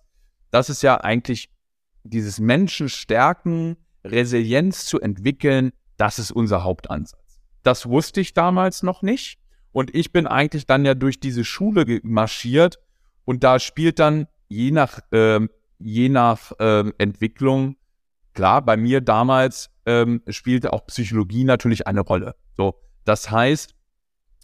[0.52, 1.50] das ist ja eigentlich
[2.04, 7.42] dieses Menschen stärken, Resilienz zu entwickeln, das ist unser Hauptansatz.
[7.64, 9.40] Das wusste ich damals noch nicht.
[9.72, 12.80] Und ich bin eigentlich dann ja durch diese Schule marschiert
[13.26, 15.42] und da spielt dann je nach, äh,
[15.80, 17.76] je nach äh, Entwicklung,
[18.34, 22.36] klar, bei mir damals ähm, spielte auch Psychologie natürlich eine Rolle.
[22.56, 23.76] So, das heißt,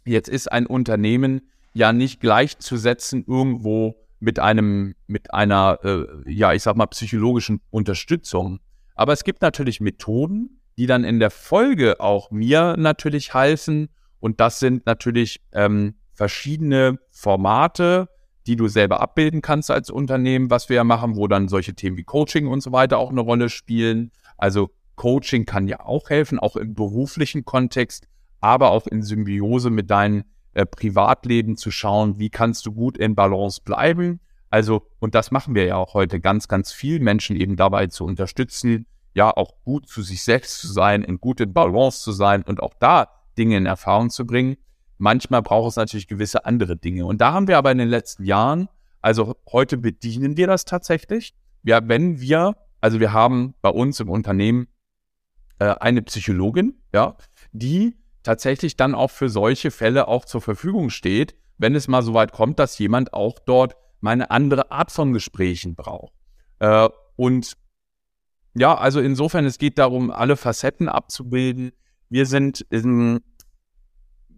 [0.06, 1.42] jetzt ist ein Unternehmen
[1.74, 8.60] ja nicht gleichzusetzen irgendwo mit einem, mit einer, äh, ja, ich sag mal, psychologischen Unterstützung.
[8.96, 13.90] Aber es gibt natürlich Methoden, die dann in der Folge auch mir natürlich helfen.
[14.20, 18.10] Und das sind natürlich ähm, verschiedene Formate,
[18.52, 21.96] die du selber abbilden kannst als Unternehmen, was wir ja machen, wo dann solche Themen
[21.96, 24.12] wie Coaching und so weiter auch eine Rolle spielen.
[24.38, 28.10] Also Coaching kann ja auch helfen, auch im beruflichen Kontext,
[28.42, 33.16] aber auch in Symbiose mit deinem äh, Privatleben zu schauen, wie kannst du gut in
[33.16, 34.20] Balance bleiben.
[34.50, 38.04] Also, und das machen wir ja auch heute ganz, ganz viel Menschen eben dabei zu
[38.04, 42.62] unterstützen, ja, auch gut zu sich selbst zu sein, in gute Balance zu sein und
[42.62, 44.58] auch da Dinge in Erfahrung zu bringen.
[45.02, 47.08] Manchmal braucht es natürlich gewisse andere Dinge.
[47.08, 48.70] Und da haben wir aber in den letzten Jahren,
[49.02, 51.34] also heute bedienen wir das tatsächlich.
[51.64, 54.68] Ja, wenn wir, also wir haben bei uns im Unternehmen
[55.58, 57.18] äh, eine Psychologin, ja,
[57.52, 62.14] die tatsächlich dann auch für solche Fälle auch zur Verfügung steht, wenn es mal so
[62.14, 66.14] weit kommt, dass jemand auch dort mal eine andere Art von Gesprächen braucht.
[66.60, 67.58] Äh, und
[68.54, 71.72] ja, also insofern, es geht darum, alle Facetten abzubilden.
[72.08, 73.22] Wir sind in,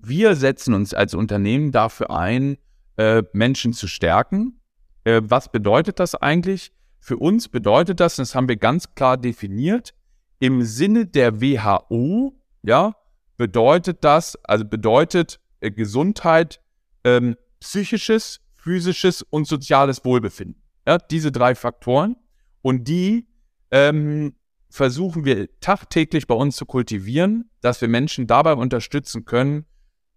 [0.06, 2.58] wir setzen uns als Unternehmen dafür ein,
[2.98, 4.60] äh, Menschen zu stärken.
[5.04, 6.72] Äh, was bedeutet das eigentlich?
[7.00, 9.94] Für uns bedeutet das, das haben wir ganz klar definiert,
[10.39, 12.96] im Sinne der WHO, ja,
[13.38, 16.60] bedeutet das, also bedeutet äh, Gesundheit
[17.04, 20.62] ähm, psychisches, physisches und soziales Wohlbefinden.
[20.86, 22.18] Ja, diese drei Faktoren.
[22.62, 23.28] Und die
[23.72, 24.36] ähm,
[24.70, 29.66] versuchen wir tagtäglich bei uns zu kultivieren, dass wir Menschen dabei unterstützen können,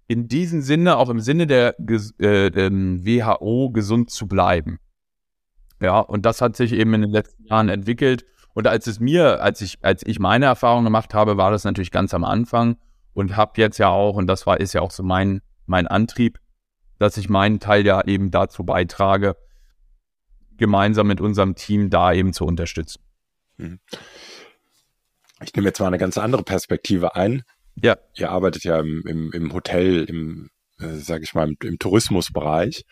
[0.08, 4.78] in diesem Sinne, auch im Sinne der äh, WHO, gesund zu bleiben.
[5.80, 8.24] Ja, und das hat sich eben in den letzten Jahren entwickelt.
[8.54, 11.90] Und als es mir, als ich, als ich meine Erfahrung gemacht habe, war das natürlich
[11.90, 12.76] ganz am Anfang
[13.12, 16.38] und habe jetzt ja auch, und das war, ist ja auch so mein, mein Antrieb,
[16.98, 19.36] dass ich meinen Teil ja eben dazu beitrage,
[20.56, 23.02] gemeinsam mit unserem Team da eben zu unterstützen.
[23.58, 23.78] Hm.
[25.42, 27.42] Ich nehme jetzt mal eine ganz andere Perspektive ein.
[27.82, 27.96] Ja.
[28.14, 32.84] Ihr arbeitet ja im, im, im Hotel, im, äh, sag ich mal, im, im Tourismusbereich.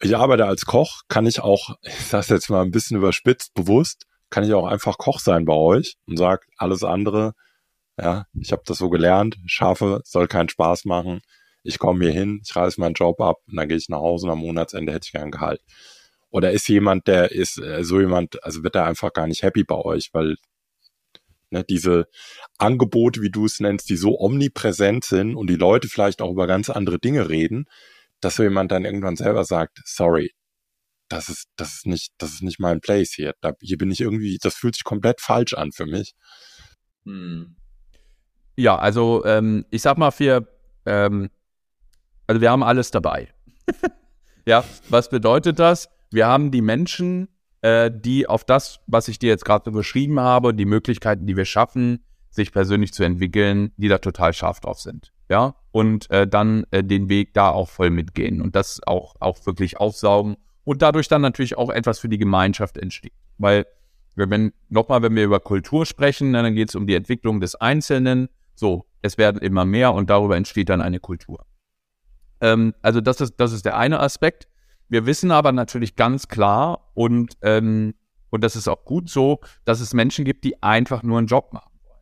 [0.00, 4.04] Ich arbeite als Koch, kann ich auch, ich sage jetzt mal ein bisschen überspitzt, bewusst,
[4.30, 7.32] kann ich auch einfach Koch sein bei euch und sag alles andere,
[8.00, 11.20] ja, ich habe das so gelernt, schaffe, soll keinen Spaß machen.
[11.64, 14.26] Ich komme hier hin, ich reiße meinen Job ab und dann gehe ich nach Hause
[14.26, 15.60] und am Monatsende hätte ich gern Gehalt.
[16.30, 19.64] Oder ist jemand, der ist äh, so jemand, also wird er einfach gar nicht happy
[19.64, 20.36] bei euch, weil
[21.50, 22.06] ne, diese
[22.58, 26.46] Angebote, wie du es nennst, die so omnipräsent sind und die Leute vielleicht auch über
[26.46, 27.66] ganz andere Dinge reden,
[28.20, 30.32] dass so jemand dann irgendwann selber sagt, sorry,
[31.08, 33.34] das ist, das ist nicht, das ist nicht mein Place hier.
[33.40, 36.14] Da, hier bin ich irgendwie, das fühlt sich komplett falsch an für mich.
[37.04, 37.56] Hm.
[38.56, 40.48] Ja, also ähm, ich sag mal, wir,
[40.84, 41.30] ähm,
[42.26, 43.32] also wir haben alles dabei.
[44.46, 45.88] ja, was bedeutet das?
[46.10, 47.28] Wir haben die Menschen,
[47.62, 51.36] äh, die auf das, was ich dir jetzt gerade so beschrieben habe, die Möglichkeiten, die
[51.36, 55.12] wir schaffen, sich persönlich zu entwickeln, die da total scharf drauf sind.
[55.30, 59.44] Ja, und äh, dann äh, den Weg da auch voll mitgehen und das auch, auch
[59.44, 63.12] wirklich aufsaugen und dadurch dann natürlich auch etwas für die Gemeinschaft entsteht.
[63.36, 63.66] Weil,
[64.14, 68.28] wenn, nochmal, wenn wir über Kultur sprechen, dann geht es um die Entwicklung des Einzelnen.
[68.54, 71.46] So, es werden immer mehr und darüber entsteht dann eine Kultur.
[72.40, 74.48] Ähm, also das ist, das ist der eine Aspekt.
[74.88, 77.94] Wir wissen aber natürlich ganz klar und, ähm,
[78.30, 81.52] und das ist auch gut so, dass es Menschen gibt, die einfach nur einen Job
[81.52, 82.00] machen wollen.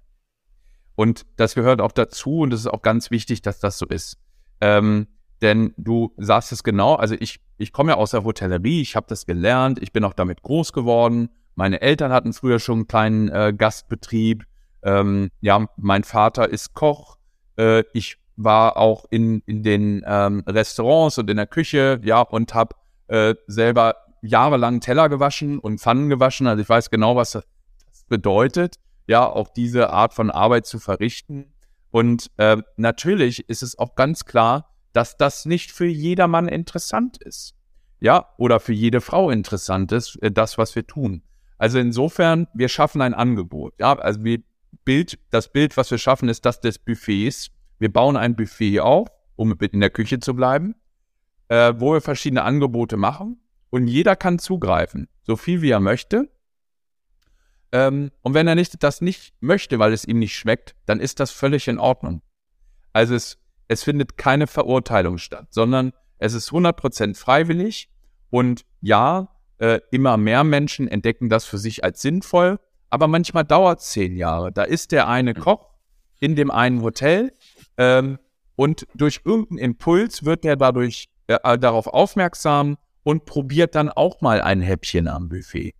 [0.94, 4.18] Und das gehört auch dazu und es ist auch ganz wichtig, dass das so ist.
[4.60, 5.08] Ähm,
[5.42, 9.06] denn du sagst es genau, also ich, ich komme ja aus der Hotellerie, ich habe
[9.08, 11.28] das gelernt, ich bin auch damit groß geworden.
[11.54, 14.44] Meine Eltern hatten früher schon einen kleinen äh, Gastbetrieb.
[14.82, 17.18] Ähm, ja, mein Vater ist Koch.
[17.58, 22.54] Äh, ich war auch in, in den ähm, Restaurants und in der Küche, ja, und
[22.54, 22.76] habe
[23.08, 26.46] äh, selber jahrelang Teller gewaschen und Pfannen gewaschen.
[26.46, 27.44] Also ich weiß genau, was das
[28.08, 31.52] bedeutet, ja, auch diese Art von Arbeit zu verrichten.
[31.90, 37.54] Und äh, natürlich ist es auch ganz klar, dass das nicht für jedermann interessant ist.
[38.00, 41.22] Ja, oder für jede Frau interessant ist, äh, das, was wir tun.
[41.58, 43.74] Also insofern, wir schaffen ein Angebot.
[43.78, 44.42] Ja, also wir
[44.84, 47.50] Bild, das Bild, was wir schaffen, ist das des Buffets.
[47.78, 50.74] Wir bauen ein Buffet auf, um in der Küche zu bleiben,
[51.48, 56.30] äh, wo wir verschiedene Angebote machen und jeder kann zugreifen, so viel wie er möchte.
[57.72, 61.20] Ähm, und wenn er nicht, das nicht möchte, weil es ihm nicht schmeckt, dann ist
[61.20, 62.22] das völlig in Ordnung.
[62.92, 67.90] Also es, es findet keine Verurteilung statt, sondern es ist 100% freiwillig
[68.30, 72.58] und ja, äh, immer mehr Menschen entdecken das für sich als sinnvoll,
[72.90, 74.52] aber manchmal dauert es zehn Jahre.
[74.52, 75.70] Da ist der eine Koch
[76.20, 77.32] in dem einen Hotel
[77.78, 78.18] ähm,
[78.56, 84.40] und durch irgendeinen Impuls wird er dadurch äh, darauf aufmerksam und probiert dann auch mal
[84.40, 85.74] ein Häppchen am Buffet.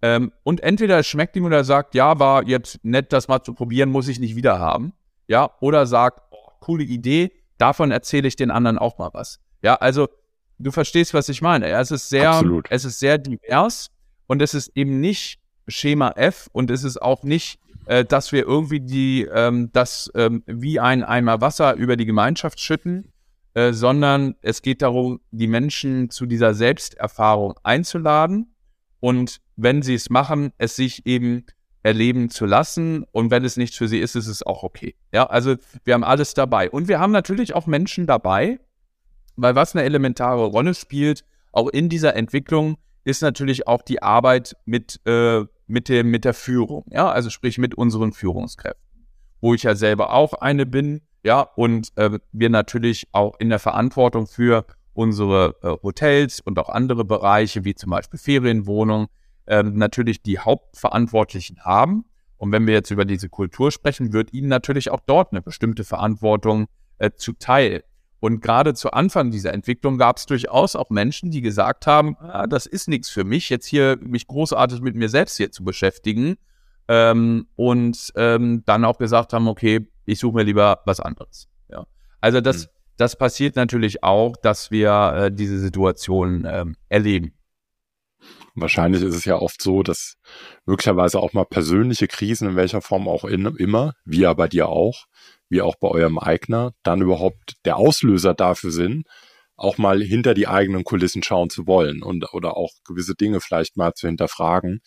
[0.00, 3.42] Ähm, und entweder es schmeckt ihm oder er sagt, ja, war jetzt nett, das mal
[3.42, 4.92] zu probieren, muss ich nicht wieder haben.
[5.28, 9.38] Ja, oder sagt, oh, coole Idee, davon erzähle ich den anderen auch mal was.
[9.62, 10.08] Ja, also
[10.58, 11.68] du verstehst, was ich meine.
[11.68, 12.66] Es ist sehr, Absolut.
[12.70, 13.88] es ist sehr divers
[14.26, 15.38] und es ist eben nicht
[15.68, 20.42] Schema F und es ist auch nicht äh, dass wir irgendwie die, ähm, das ähm,
[20.46, 23.12] wie ein Eimer Wasser über die Gemeinschaft schütten,
[23.54, 28.54] äh, sondern es geht darum, die Menschen zu dieser Selbsterfahrung einzuladen
[29.00, 31.44] und wenn sie es machen, es sich eben
[31.82, 34.94] erleben zu lassen und wenn es nicht für sie ist, ist es auch okay.
[35.12, 38.60] Ja, also wir haben alles dabei und wir haben natürlich auch Menschen dabei,
[39.36, 44.56] weil was eine elementare Rolle spielt, auch in dieser Entwicklung, ist natürlich auch die Arbeit
[44.64, 49.06] mit äh, mit, dem, mit der Führung, ja, also sprich mit unseren Führungskräften,
[49.40, 53.58] wo ich ja selber auch eine bin, ja, und äh, wir natürlich auch in der
[53.58, 59.06] Verantwortung für unsere äh, Hotels und auch andere Bereiche, wie zum Beispiel Ferienwohnungen,
[59.46, 62.04] äh, natürlich die Hauptverantwortlichen haben.
[62.36, 65.84] Und wenn wir jetzt über diese Kultur sprechen, wird ihnen natürlich auch dort eine bestimmte
[65.84, 66.66] Verantwortung
[66.98, 67.84] äh, zuteil.
[68.22, 72.46] Und gerade zu Anfang dieser Entwicklung gab es durchaus auch Menschen, die gesagt haben, ah,
[72.46, 76.36] das ist nichts für mich, jetzt hier mich großartig mit mir selbst hier zu beschäftigen.
[76.86, 81.48] Ähm, und ähm, dann auch gesagt haben, okay, ich suche mir lieber was anderes.
[81.68, 81.84] Ja.
[82.20, 82.70] Also das, mhm.
[82.96, 87.32] das passiert natürlich auch, dass wir äh, diese Situation ähm, erleben.
[88.54, 90.14] Wahrscheinlich ist es ja oft so, dass
[90.64, 94.68] möglicherweise auch mal persönliche Krisen in welcher Form auch in, immer, wie ja bei dir
[94.68, 95.06] auch,
[95.52, 99.06] wie auch bei eurem Eigner, dann überhaupt der Auslöser dafür sind,
[99.54, 103.76] auch mal hinter die eigenen Kulissen schauen zu wollen und oder auch gewisse Dinge vielleicht
[103.76, 104.80] mal zu hinterfragen,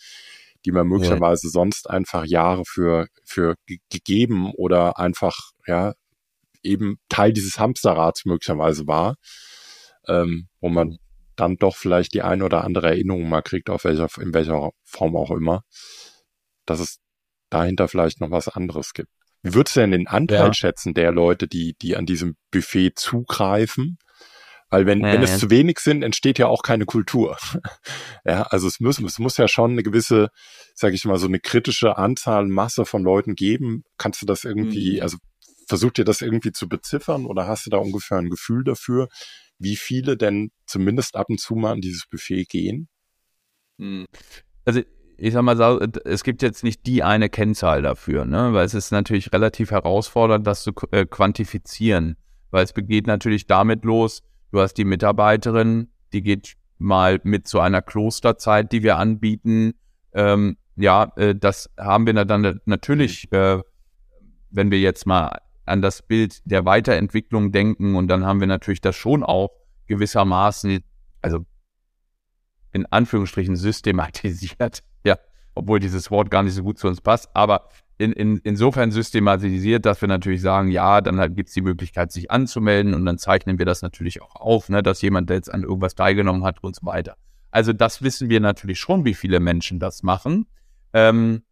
[0.66, 1.52] die man möglicherweise ja.
[1.52, 3.54] sonst einfach Jahre für, für
[3.92, 5.94] gegeben oder einfach, ja,
[6.64, 9.18] eben Teil dieses Hamsterrads möglicherweise war,
[10.08, 10.98] ähm, wo man
[11.36, 15.16] dann doch vielleicht die eine oder andere Erinnerung mal kriegt, auf welcher, in welcher Form
[15.16, 15.62] auch immer,
[16.66, 16.98] dass es
[17.52, 19.12] dahinter vielleicht noch was anderes gibt.
[19.46, 20.54] Wie würdest du denn den Anteil ja.
[20.54, 24.00] schätzen der Leute, die, die an diesem Buffet zugreifen?
[24.72, 25.38] Weil wenn, ja, wenn es ja.
[25.38, 27.38] zu wenig sind, entsteht ja auch keine Kultur.
[28.26, 30.30] ja, also es muss, es muss ja schon eine gewisse,
[30.74, 33.84] sage ich mal, so eine kritische Anzahl, Masse von Leuten geben.
[34.00, 35.02] Kannst du das irgendwie, mhm.
[35.04, 35.18] also
[35.68, 39.10] versucht ihr das irgendwie zu beziffern oder hast du da ungefähr ein Gefühl dafür,
[39.60, 42.90] wie viele denn zumindest ab und zu mal an dieses Buffet gehen?
[43.78, 44.08] Mhm.
[44.66, 44.82] Also
[45.18, 48.54] ich sag mal, es gibt jetzt nicht die eine Kennzahl dafür, ne?
[48.54, 52.18] weil es ist natürlich relativ herausfordernd, das zu äh, quantifizieren,
[52.52, 57.60] weil es begeht natürlich damit los, du hast die Mitarbeiterin, die geht mal mit zu
[57.60, 59.74] einer Klosterzeit, die wir anbieten.
[60.14, 63.62] Ähm, ja, äh, das haben wir dann natürlich, äh,
[64.50, 68.82] wenn wir jetzt mal an das Bild der Weiterentwicklung denken und dann haben wir natürlich
[68.82, 69.50] das schon auch
[69.88, 70.80] gewissermaßen,
[71.22, 71.46] also
[72.72, 74.84] in Anführungsstrichen systematisiert,
[75.56, 79.86] obwohl dieses Wort gar nicht so gut zu uns passt, aber in, in, insofern systematisiert,
[79.86, 83.18] dass wir natürlich sagen, ja, dann halt gibt es die Möglichkeit, sich anzumelden und dann
[83.18, 86.62] zeichnen wir das natürlich auch auf, ne, dass jemand, der jetzt an irgendwas teilgenommen hat
[86.62, 87.16] und so weiter.
[87.52, 90.46] Also das wissen wir natürlich schon, wie viele Menschen das machen.
[90.92, 91.44] Ähm,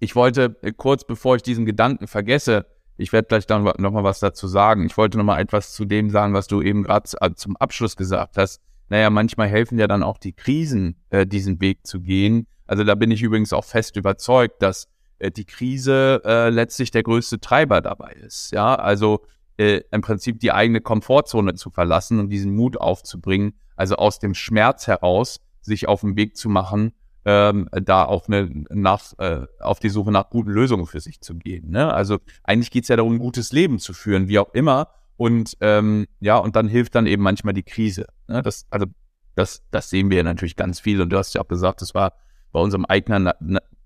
[0.00, 2.66] ich wollte äh, kurz, bevor ich diesen Gedanken vergesse,
[2.96, 4.84] ich werde gleich dann noch mal was dazu sagen.
[4.84, 7.96] Ich wollte noch mal etwas zu dem sagen, was du eben gerade äh, zum Abschluss
[7.96, 8.60] gesagt hast.
[8.90, 12.46] Naja, manchmal helfen ja dann auch die Krisen, äh, diesen Weg zu gehen.
[12.66, 17.04] Also da bin ich übrigens auch fest überzeugt, dass äh, die Krise äh, letztlich der
[17.04, 18.50] größte Treiber dabei ist.
[18.52, 19.24] Ja, also
[19.56, 24.34] äh, im Prinzip die eigene Komfortzone zu verlassen und diesen Mut aufzubringen, also aus dem
[24.34, 26.92] Schmerz heraus sich auf den Weg zu machen,
[27.24, 31.34] ähm, da auf eine nach äh, auf die Suche nach guten Lösungen für sich zu
[31.34, 31.70] gehen.
[31.70, 31.92] Ne?
[31.92, 34.88] Also eigentlich geht's ja darum, ein gutes Leben zu führen, wie auch immer.
[35.20, 38.06] Und ähm, ja, und dann hilft dann eben manchmal die Krise.
[38.26, 38.40] Ne?
[38.40, 38.86] Das, also
[39.34, 40.98] das, das sehen wir ja natürlich ganz viel.
[40.98, 42.14] Und du hast ja auch gesagt, das war
[42.52, 43.36] bei unserem Eigner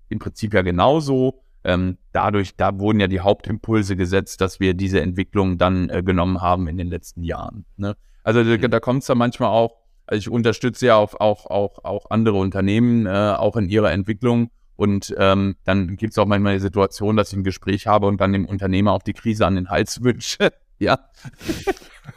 [0.07, 1.41] im Prinzip ja genauso.
[1.65, 6.39] Ähm, dadurch, da wurden ja die Hauptimpulse gesetzt, dass wir diese Entwicklung dann äh, genommen
[6.39, 7.65] haben in den letzten Jahren.
[7.75, 7.97] Ne?
[8.23, 9.75] Also da, da kommt es ja manchmal auch,
[10.07, 14.51] also ich unterstütze ja auch, auch, auch, auch andere Unternehmen, äh, auch in ihrer Entwicklung.
[14.77, 18.21] Und ähm, dann gibt es auch manchmal die Situation, dass ich ein Gespräch habe und
[18.21, 20.53] dann dem Unternehmer auch die Krise an den Hals wünsche.
[20.79, 21.09] Ja.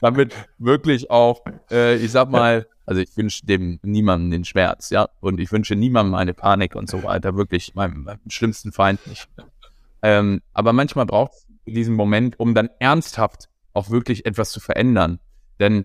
[0.01, 5.09] Damit wirklich auch, äh, ich sag mal, also ich wünsche dem niemandem den Schmerz, ja.
[5.21, 9.29] Und ich wünsche niemandem eine Panik und so weiter, wirklich meinem, meinem schlimmsten Feind nicht.
[10.03, 15.21] Ähm, aber manchmal braucht es diesen Moment, um dann ernsthaft auch wirklich etwas zu verändern.
[15.61, 15.85] Denn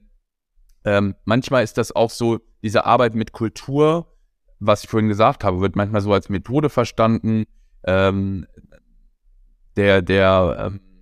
[0.86, 4.16] ähm, manchmal ist das auch so, diese Arbeit mit Kultur,
[4.60, 7.46] was ich vorhin gesagt habe, wird manchmal so als Methode verstanden.
[7.86, 8.48] Ähm,
[9.76, 10.93] der der ähm, äh,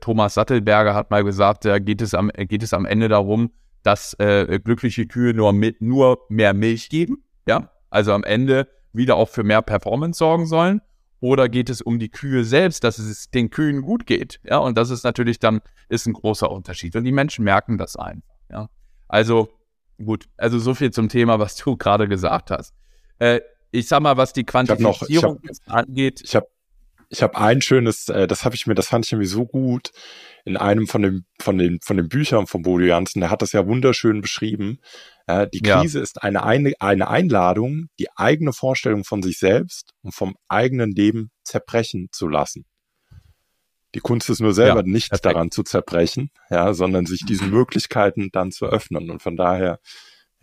[0.00, 4.14] Thomas Sattelberger hat mal gesagt, da geht es am, geht es am Ende darum, dass
[4.14, 9.28] äh, glückliche Kühe nur, mit, nur mehr Milch geben, ja, also am Ende wieder auch
[9.28, 10.80] für mehr Performance sorgen sollen.
[11.20, 14.40] Oder geht es um die Kühe selbst, dass es den Kühen gut geht?
[14.44, 16.94] Ja, und das ist natürlich dann, ist ein großer Unterschied.
[16.94, 18.68] Und die Menschen merken das einfach, ja.
[19.08, 19.48] Also,
[20.04, 22.74] gut, also so viel zum Thema, was du gerade gesagt hast.
[23.18, 26.20] Äh, ich sag mal, was die Quantifizierung ich hab, ich hab, angeht.
[26.22, 26.46] Ich habe
[27.08, 29.90] ich hab ein schönes, äh, das habe ich mir, das fand ich irgendwie so gut
[30.44, 33.52] in einem von den, von den, von den Büchern von Bodo Jansen, der hat das
[33.52, 34.78] ja wunderschön beschrieben.
[35.26, 36.02] Äh, die Krise ja.
[36.02, 41.30] ist eine, eine, eine Einladung, die eigene Vorstellung von sich selbst und vom eigenen Leben
[41.42, 42.64] zerbrechen zu lassen.
[43.94, 45.24] Die Kunst ist nur selber ja, nicht perfekt.
[45.26, 49.10] daran zu zerbrechen, ja, sondern sich diesen Möglichkeiten dann zu öffnen.
[49.10, 49.80] Und von daher,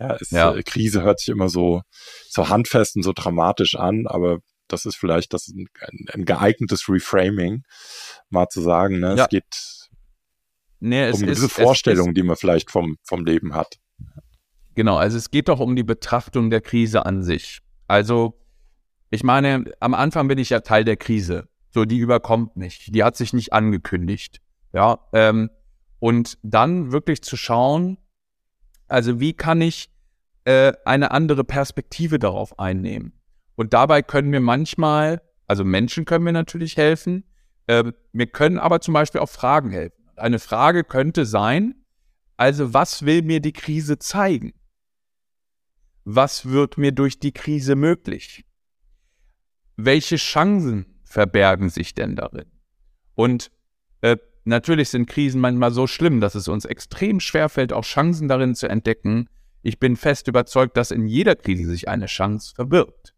[0.00, 0.54] ja, ist, ja.
[0.54, 1.82] Äh, Krise hört sich immer so,
[2.28, 5.68] so handfest und so dramatisch an, aber das ist vielleicht das ein,
[6.12, 7.64] ein geeignetes Reframing,
[8.30, 9.24] mal zu sagen, ne, ja.
[9.24, 9.44] es geht
[10.84, 13.78] Nee, es um ist, diese Vorstellung, ist, die man vielleicht vom, vom Leben hat.
[14.74, 17.60] Genau, also es geht doch um die Betrachtung der Krise an sich.
[17.88, 18.38] Also,
[19.10, 21.48] ich meine, am Anfang bin ich ja Teil der Krise.
[21.70, 22.90] So, die überkommt mich.
[22.92, 24.42] Die hat sich nicht angekündigt.
[24.74, 25.48] Ja, ähm,
[26.00, 27.96] und dann wirklich zu schauen,
[28.86, 29.88] also wie kann ich
[30.44, 33.18] äh, eine andere Perspektive darauf einnehmen?
[33.56, 37.24] Und dabei können mir manchmal, also Menschen können mir natürlich helfen,
[37.66, 40.04] äh, mir können aber zum Beispiel auch Fragen helfen.
[40.16, 41.74] Eine Frage könnte sein,
[42.36, 44.52] also was will mir die Krise zeigen?
[46.04, 48.44] Was wird mir durch die Krise möglich?
[49.76, 52.46] Welche Chancen verbergen sich denn darin?
[53.14, 53.50] Und
[54.02, 58.54] äh, natürlich sind Krisen manchmal so schlimm, dass es uns extrem schwerfällt, auch Chancen darin
[58.54, 59.28] zu entdecken.
[59.62, 63.13] Ich bin fest überzeugt, dass in jeder Krise sich eine Chance verbirgt.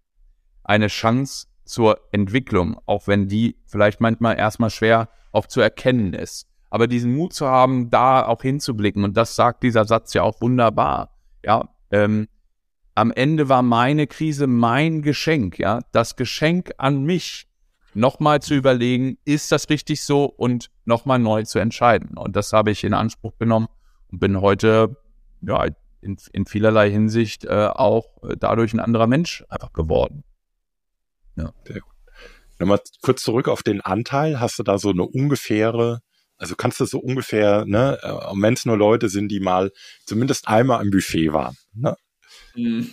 [0.67, 6.49] Eine Chance zur Entwicklung, auch wenn die vielleicht manchmal erstmal schwer auch zu erkennen ist.
[6.71, 10.41] Aber diesen Mut zu haben, da auch hinzublicken, und das sagt dieser Satz ja auch
[10.41, 11.11] wunderbar.
[11.45, 12.29] Ja, ähm,
[12.95, 17.47] am Ende war meine Krise mein Geschenk, ja, das Geschenk an mich,
[17.95, 22.17] nochmal zu überlegen, ist das richtig so und nochmal neu zu entscheiden.
[22.17, 23.69] Und das habe ich in Anspruch genommen
[24.13, 24.97] und bin heute,
[25.41, 25.67] ja,
[26.03, 30.25] in, in vielerlei Hinsicht äh, auch äh, dadurch ein anderer Mensch einfach geworden.
[31.37, 31.53] Ja.
[32.59, 34.41] Nochmal kurz zurück auf den Anteil.
[34.41, 36.01] Hast du da so eine ungefähre
[36.39, 38.09] also kannst du so ungefähr, ne, äh,
[38.41, 39.73] wenn es nur Leute sind, die mal
[40.05, 41.97] zumindest einmal am Buffet waren, ne?
[42.55, 42.91] Mhm.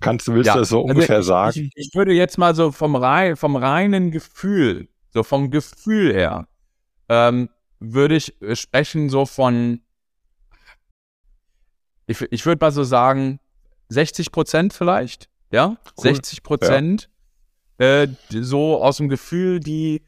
[0.00, 0.54] Kannst du, willst ja.
[0.54, 1.70] du das so also ungefähr also ich, sagen?
[1.74, 6.46] Ich, ich, würde jetzt mal so vom, rein, vom reinen Gefühl, so vom Gefühl her,
[7.08, 7.48] ähm,
[7.80, 9.80] würde ich sprechen so von,
[12.06, 13.40] ich, ich würde mal so sagen,
[13.88, 16.14] 60 Prozent vielleicht, ja, cool.
[16.14, 17.08] 60 Prozent, ja.
[17.78, 20.02] Äh, so aus dem Gefühl, die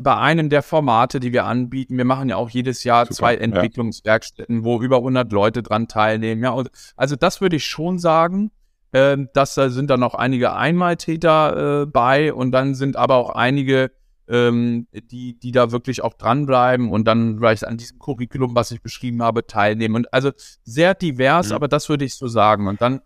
[0.00, 3.36] bei einem der Formate, die wir anbieten, wir machen ja auch jedes Jahr Super, zwei
[3.36, 4.64] Entwicklungswerkstätten, ja.
[4.64, 6.42] wo über 100 Leute dran teilnehmen.
[6.42, 8.50] Ja, und also das würde ich schon sagen.
[8.92, 13.30] Äh, dass da sind dann noch einige Einmaltäter äh, bei und dann sind aber auch
[13.30, 13.90] einige,
[14.28, 18.80] ähm, die, die da wirklich auch dranbleiben und dann vielleicht an diesem Curriculum, was ich
[18.80, 19.96] beschrieben habe, teilnehmen.
[19.96, 20.30] Und also
[20.62, 21.56] sehr divers, mhm.
[21.56, 22.68] aber das würde ich so sagen.
[22.68, 23.00] Und dann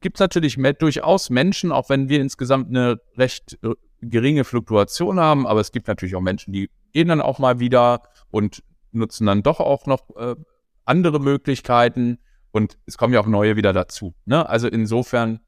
[0.00, 5.46] gibt es natürlich durchaus Menschen, auch wenn wir insgesamt eine recht äh, geringe Fluktuation haben,
[5.46, 9.42] aber es gibt natürlich auch Menschen, die gehen dann auch mal wieder und nutzen dann
[9.42, 10.36] doch auch noch äh,
[10.84, 12.18] andere Möglichkeiten
[12.50, 14.14] und es kommen ja auch neue wieder dazu.
[14.24, 14.48] Ne?
[14.48, 15.40] Also insofern,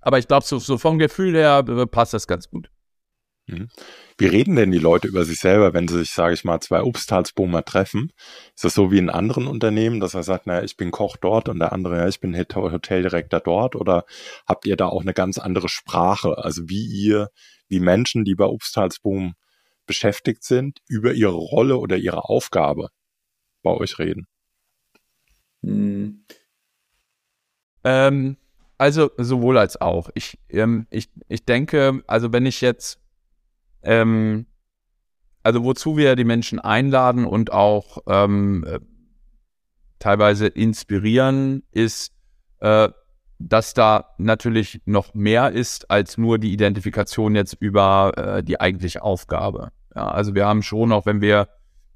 [0.00, 2.70] aber ich glaube, so, so vom Gefühl her äh, passt das ganz gut.
[3.46, 3.68] Mhm.
[4.18, 6.82] Wie reden denn die Leute über sich selber, wenn sie sich, sage ich mal, zwei
[6.82, 8.12] Obsthalsboomer treffen?
[8.54, 11.50] Ist das so wie in anderen Unternehmen, dass er sagt, naja, ich bin Koch dort
[11.50, 13.76] und der andere, ja, ich bin Hoteldirektor dort?
[13.76, 14.06] Oder
[14.46, 16.38] habt ihr da auch eine ganz andere Sprache?
[16.38, 17.28] Also wie ihr,
[17.68, 19.34] wie Menschen, die bei Obsthalsboom
[19.84, 22.88] beschäftigt sind, über ihre Rolle oder ihre Aufgabe
[23.62, 24.26] bei euch reden?
[25.62, 26.24] Hm.
[27.84, 28.38] Ähm,
[28.78, 30.08] also sowohl als auch.
[30.14, 32.98] Ich, ähm, ich, ich denke, also wenn ich jetzt
[33.82, 34.46] ähm,
[35.42, 38.80] also wozu wir die Menschen einladen und auch ähm, äh,
[39.98, 42.12] teilweise inspirieren, ist,
[42.60, 42.88] äh,
[43.38, 49.02] dass da natürlich noch mehr ist als nur die Identifikation jetzt über äh, die eigentliche
[49.02, 49.70] Aufgabe.
[49.94, 51.48] Ja, also wir haben schon, auch wenn wir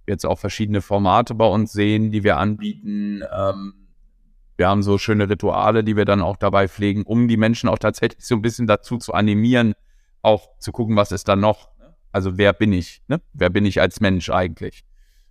[0.06, 3.74] jetzt auch verschiedene Formate bei uns sehen, die wir anbieten, ähm,
[4.56, 7.78] wir haben so schöne Rituale, die wir dann auch dabei pflegen, um die Menschen auch
[7.78, 9.72] tatsächlich so ein bisschen dazu zu animieren,
[10.22, 11.70] auch zu gucken, was ist da noch.
[12.12, 13.02] Also wer bin ich?
[13.08, 13.20] Ne?
[13.32, 14.84] Wer bin ich als Mensch eigentlich?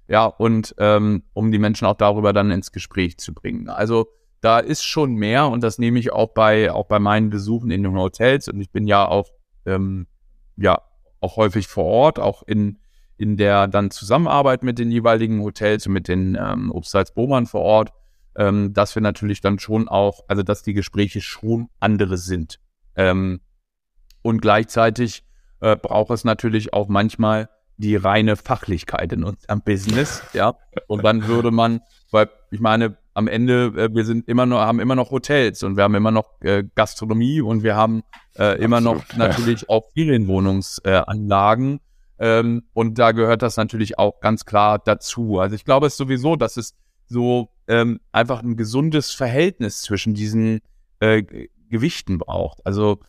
[0.07, 3.69] Ja, und ähm, um die Menschen auch darüber dann ins Gespräch zu bringen.
[3.69, 4.07] Also
[4.41, 7.83] da ist schon mehr und das nehme ich auch bei auch bei meinen Besuchen in
[7.83, 9.29] den Hotels und ich bin ja auch
[9.65, 10.07] ähm,
[10.55, 10.81] ja
[11.19, 12.79] auch häufig vor Ort, auch in
[13.17, 17.91] in der dann Zusammenarbeit mit den jeweiligen Hotels und mit den ähm, Obstalsbohmern vor Ort,
[18.35, 22.59] ähm, dass wir natürlich dann schon auch, also dass die Gespräche schon andere sind.
[22.95, 23.41] Ähm,
[24.21, 25.23] und gleichzeitig
[25.61, 30.55] äh, braucht es natürlich auch manchmal die reine Fachlichkeit in unserem Business, ja.
[30.87, 31.79] Und dann würde man,
[32.11, 35.77] weil ich meine, am Ende, äh, wir sind immer noch, haben immer noch Hotels und
[35.77, 38.03] wir haben immer noch äh, Gastronomie und wir haben
[38.37, 39.17] äh, immer noch ja.
[39.17, 41.79] natürlich auch Ferienwohnungsanlagen.
[42.17, 45.39] Ähm, und da gehört das natürlich auch ganz klar dazu.
[45.39, 46.75] Also ich glaube es sowieso, dass es
[47.07, 50.59] so ähm, einfach ein gesundes Verhältnis zwischen diesen
[50.99, 51.23] äh,
[51.69, 52.65] Gewichten braucht.
[52.65, 52.99] Also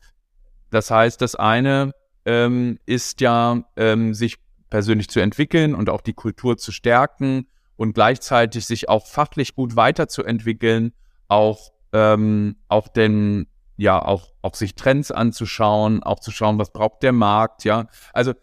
[0.71, 1.93] das heißt, das eine
[2.25, 4.37] ähm, ist ja, ähm, sich
[4.69, 7.47] persönlich zu entwickeln und auch die Kultur zu stärken
[7.77, 10.93] und gleichzeitig sich auch fachlich gut weiterzuentwickeln,
[11.29, 13.47] auch, ähm, auch den,
[13.77, 17.89] ja, auch, auch sich Trends anzuschauen, auch zu schauen, was braucht der Markt, ja.
[18.13, 18.35] Also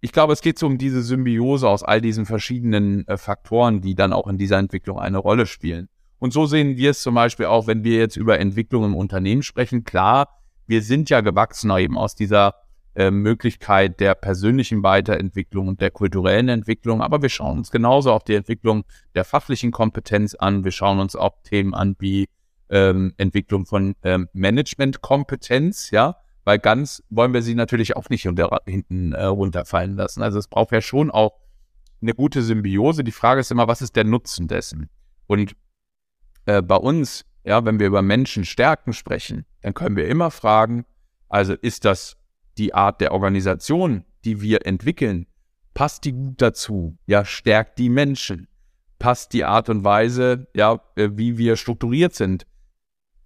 [0.00, 3.94] ich glaube, es geht so um diese Symbiose aus all diesen verschiedenen äh, Faktoren, die
[3.94, 5.88] dann auch in dieser Entwicklung eine Rolle spielen.
[6.18, 9.42] Und so sehen wir es zum Beispiel auch, wenn wir jetzt über Entwicklung im Unternehmen
[9.42, 9.84] sprechen.
[9.84, 10.39] Klar,
[10.70, 12.54] wir sind ja gewachsen eben aus dieser
[12.94, 17.02] äh, Möglichkeit der persönlichen Weiterentwicklung und der kulturellen Entwicklung.
[17.02, 18.84] Aber wir schauen uns genauso auch die Entwicklung
[19.16, 20.64] der fachlichen Kompetenz an.
[20.64, 22.28] Wir schauen uns auch Themen an wie
[22.68, 28.60] ähm, Entwicklung von ähm, Managementkompetenz, ja, weil ganz wollen wir sie natürlich auch nicht unter,
[28.64, 30.22] hinten äh, runterfallen lassen.
[30.22, 31.32] Also es braucht ja schon auch
[32.00, 33.02] eine gute Symbiose.
[33.02, 34.88] Die Frage ist immer, was ist der Nutzen dessen?
[35.26, 35.56] Und
[36.46, 40.84] äh, bei uns, ja, wenn wir über Menschenstärken sprechen, dann können wir immer fragen,
[41.28, 42.16] also ist das
[42.58, 45.26] die Art der Organisation, die wir entwickeln,
[45.74, 46.98] passt die gut dazu?
[47.06, 48.48] Ja, stärkt die Menschen?
[48.98, 52.46] Passt die Art und Weise, ja, äh, wie wir strukturiert sind?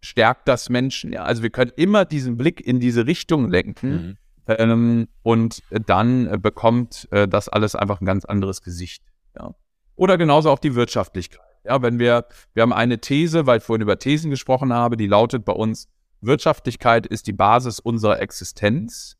[0.00, 1.12] Stärkt das Menschen?
[1.12, 3.90] Ja, also wir können immer diesen Blick in diese Richtung lenken.
[3.90, 4.16] Mhm.
[4.46, 9.02] Ähm, und dann äh, bekommt äh, das alles einfach ein ganz anderes Gesicht.
[9.34, 9.54] Ja.
[9.96, 11.43] Oder genauso auch die Wirtschaftlichkeit.
[11.64, 15.06] Ja, wenn wir, wir haben eine These, weil ich vorhin über Thesen gesprochen habe, die
[15.06, 15.88] lautet bei uns,
[16.20, 19.16] Wirtschaftlichkeit ist die Basis unserer Existenz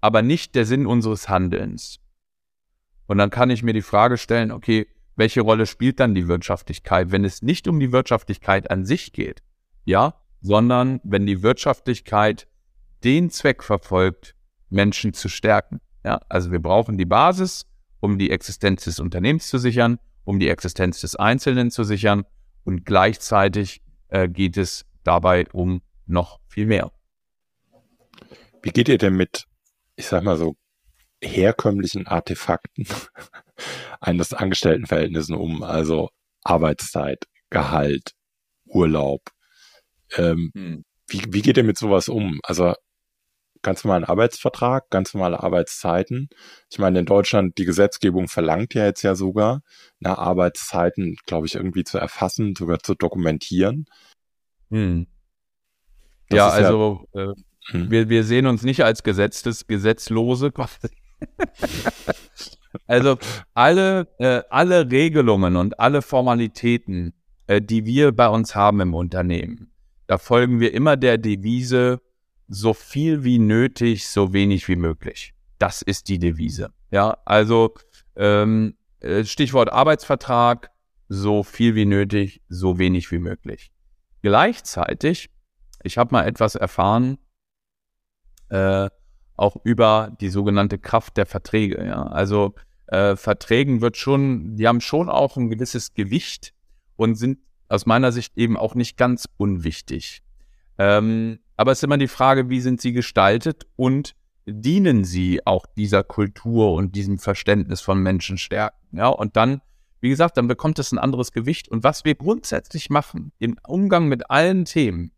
[0.00, 1.98] aber nicht der Sinn unseres Handelns.
[3.06, 7.10] Und dann kann ich mir die Frage stellen, okay, welche Rolle spielt dann die Wirtschaftlichkeit,
[7.10, 9.42] wenn es nicht um die Wirtschaftlichkeit an sich geht,
[9.84, 12.46] ja, sondern wenn die Wirtschaftlichkeit
[13.02, 14.36] den Zweck verfolgt,
[14.68, 15.80] Menschen zu stärken.
[16.04, 17.66] Ja, also wir brauchen die Basis,
[17.98, 22.24] um die Existenz des Unternehmens zu sichern, um die Existenz des Einzelnen zu sichern
[22.64, 26.92] und gleichzeitig äh, geht es dabei um noch viel mehr.
[28.62, 29.46] Wie geht ihr denn mit
[29.96, 30.56] ich sag mal so,
[31.22, 32.86] herkömmlichen Artefakten
[34.00, 36.10] eines Angestelltenverhältnissen um, also
[36.42, 38.12] Arbeitszeit, Gehalt,
[38.66, 39.22] Urlaub.
[40.16, 40.84] Ähm, hm.
[41.08, 42.40] wie, wie geht ihr mit sowas um?
[42.44, 42.74] Also
[43.66, 46.28] ganz normalen Arbeitsvertrag, ganz normale Arbeitszeiten.
[46.70, 49.62] Ich meine, in Deutschland, die Gesetzgebung verlangt ja jetzt ja sogar,
[49.98, 53.86] na, Arbeitszeiten, glaube ich, irgendwie zu erfassen, sogar zu dokumentieren.
[54.70, 55.08] Hm.
[56.30, 57.34] Ja, also ja, äh,
[57.70, 57.90] hm.
[57.90, 60.52] Wir, wir sehen uns nicht als gesetztes, gesetzlose
[62.86, 63.18] also
[63.52, 67.14] alle, äh, alle Regelungen und alle Formalitäten,
[67.48, 69.72] äh, die wir bei uns haben im Unternehmen,
[70.06, 72.00] da folgen wir immer der Devise,
[72.48, 75.34] so viel wie nötig, so wenig wie möglich.
[75.58, 76.72] Das ist die Devise.
[76.90, 77.74] Ja, also
[78.14, 80.70] ähm, äh, Stichwort Arbeitsvertrag,
[81.08, 83.70] so viel wie nötig, so wenig wie möglich.
[84.22, 85.30] Gleichzeitig,
[85.82, 87.18] ich habe mal etwas erfahren,
[88.48, 88.88] äh,
[89.36, 91.84] auch über die sogenannte Kraft der Verträge.
[91.84, 92.04] Ja?
[92.04, 92.54] Also
[92.86, 96.54] äh, Verträgen wird schon, die haben schon auch ein gewisses Gewicht
[96.96, 97.38] und sind
[97.68, 100.22] aus meiner Sicht eben auch nicht ganz unwichtig.
[100.78, 104.14] Ähm, aber es ist immer die Frage, wie sind sie gestaltet und
[104.46, 108.98] dienen sie auch dieser Kultur und diesem Verständnis von Menschenstärken.
[108.98, 109.60] Ja, und dann,
[110.00, 111.68] wie gesagt, dann bekommt es ein anderes Gewicht.
[111.68, 115.10] Und was wir grundsätzlich machen im Umgang mit allen Themen,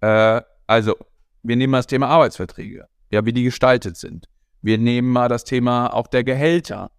[0.00, 0.94] äh, also
[1.42, 4.28] wir nehmen mal das Thema Arbeitsverträge, ja, wie die gestaltet sind.
[4.62, 6.90] Wir nehmen mal das Thema auch der Gehälter.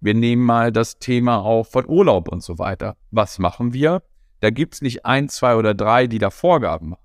[0.00, 2.96] Wir nehmen mal das Thema auch von Urlaub und so weiter.
[3.10, 4.02] Was machen wir?
[4.40, 7.01] Da gibt's nicht ein, zwei oder drei, die da Vorgaben machen,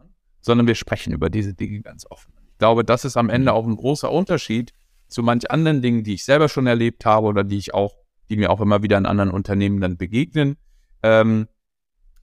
[0.48, 2.34] sondern wir sprechen über diese Dinge ganz offen.
[2.54, 4.74] Ich glaube, das ist am Ende auch ein großer Unterschied
[5.08, 7.98] zu manch anderen Dingen, die ich selber schon erlebt habe oder die ich auch,
[8.30, 10.58] die mir auch immer wieder in anderen Unternehmen dann begegnen,
[11.04, 11.48] ähm,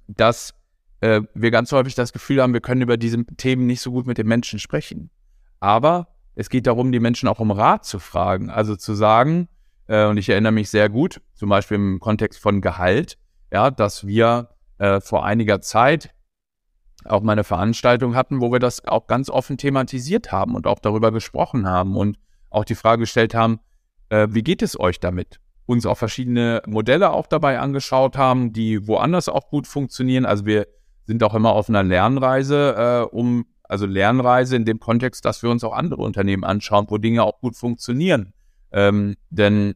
[0.09, 0.55] dass
[1.01, 4.07] äh, wir ganz häufig das Gefühl haben, wir können über diese Themen nicht so gut
[4.07, 5.11] mit den Menschen sprechen.
[5.61, 8.51] Aber es geht darum, die Menschen auch um Rat zu fragen.
[8.51, 9.49] Also zu sagen,
[9.87, 13.19] äh, und ich erinnere mich sehr gut, zum Beispiel im Kontext von Gehalt,
[13.53, 14.49] ja, dass wir
[14.79, 16.11] äh, vor einiger Zeit
[17.05, 20.79] auch mal eine Veranstaltung hatten, wo wir das auch ganz offen thematisiert haben und auch
[20.79, 22.19] darüber gesprochen haben und
[22.51, 23.61] auch die Frage gestellt haben,
[24.09, 25.41] äh, wie geht es euch damit?
[25.67, 30.27] Uns auch verschiedene Modelle auch dabei angeschaut haben, die woanders auch gut funktionieren.
[30.27, 30.67] Also wir
[31.07, 35.51] sind auch immer auf einer Lernreise, äh, um, also Lernreise in dem Kontext, dass wir
[35.51, 38.33] uns auch andere Unternehmen anschauen, wo Dinge auch gut funktionieren.
[38.73, 39.75] Ähm, denn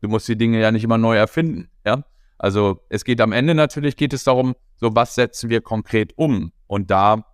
[0.00, 2.04] du musst die Dinge ja nicht immer neu erfinden, ja.
[2.40, 6.52] Also es geht am Ende natürlich, geht es darum, so was setzen wir konkret um?
[6.66, 7.26] Und da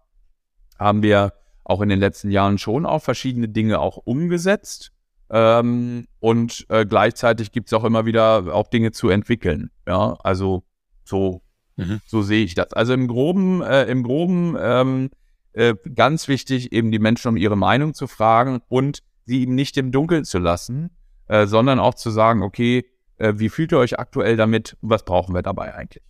[0.80, 1.32] haben wir
[1.62, 4.90] auch in den letzten Jahren schon auch verschiedene Dinge auch umgesetzt.
[5.30, 9.70] Ähm, und äh, gleichzeitig gibt es auch immer wieder auch Dinge zu entwickeln.
[9.86, 10.64] Ja, also
[11.04, 11.42] so,
[11.76, 12.00] mhm.
[12.08, 12.72] so sehe ich das.
[12.72, 15.10] Also im Groben, äh, im Groben ähm,
[15.52, 19.76] äh, ganz wichtig, eben die Menschen um ihre Meinung zu fragen und sie eben nicht
[19.76, 20.90] im Dunkeln zu lassen,
[21.28, 22.84] äh, sondern auch zu sagen, okay,
[23.18, 24.76] äh, wie fühlt ihr euch aktuell damit?
[24.80, 26.04] Was brauchen wir dabei eigentlich?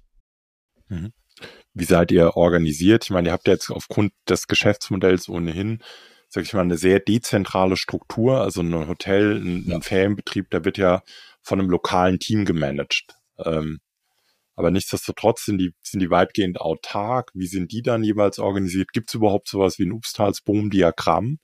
[0.88, 1.12] Mhm.
[1.74, 3.04] Wie seid ihr organisiert?
[3.04, 5.82] Ich meine, ihr habt jetzt aufgrund des Geschäftsmodells ohnehin,
[6.28, 8.40] sag ich mal, eine sehr dezentrale Struktur.
[8.40, 9.76] Also ein Hotel, ein, ja.
[9.76, 11.02] ein Ferienbetrieb, der wird ja
[11.42, 13.14] von einem lokalen Team gemanagt.
[13.38, 13.80] Ähm,
[14.54, 17.30] aber nichtsdestotrotz sind die, sind die weitgehend autark.
[17.34, 18.92] Wie sind die dann jeweils organisiert?
[18.92, 21.38] Gibt es überhaupt sowas wie ein Upstalsboom-Diagramm?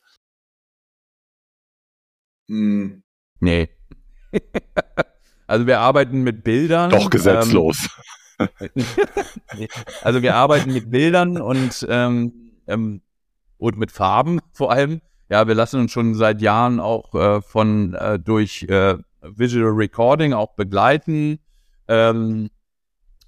[2.49, 3.03] Hm,
[3.41, 3.69] nee.
[5.47, 6.91] Also wir arbeiten mit Bildern.
[6.91, 7.89] Doch gesetzlos.
[8.39, 8.49] Ähm,
[10.03, 13.03] also wir arbeiten mit Bildern und, ähm, ähm,
[13.59, 15.01] und mit Farben vor allem.
[15.29, 20.33] Ja, wir lassen uns schon seit Jahren auch äh, von äh, durch äh, Visual Recording
[20.33, 21.39] auch begleiten.
[21.89, 22.51] Ähm,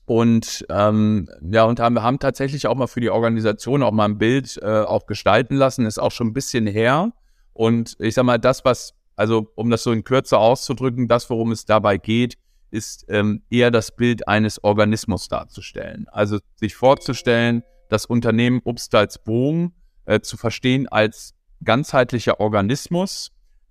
[0.07, 4.19] und ähm, ja, und haben, haben tatsächlich auch mal für die Organisation auch mal ein
[4.19, 7.13] Bild äh, auch gestalten lassen, ist auch schon ein bisschen her.
[7.55, 11.53] Und ich sag mal, das, was also um das so in Kürze auszudrücken, das, worum
[11.53, 12.37] es dabei geht,
[12.71, 16.07] ist ähm, eher das Bild eines Organismus darzustellen.
[16.09, 19.73] Also sich vorzustellen, das Unternehmen Obstalsboom
[20.07, 23.31] äh, zu verstehen als ganzheitlicher Organismus,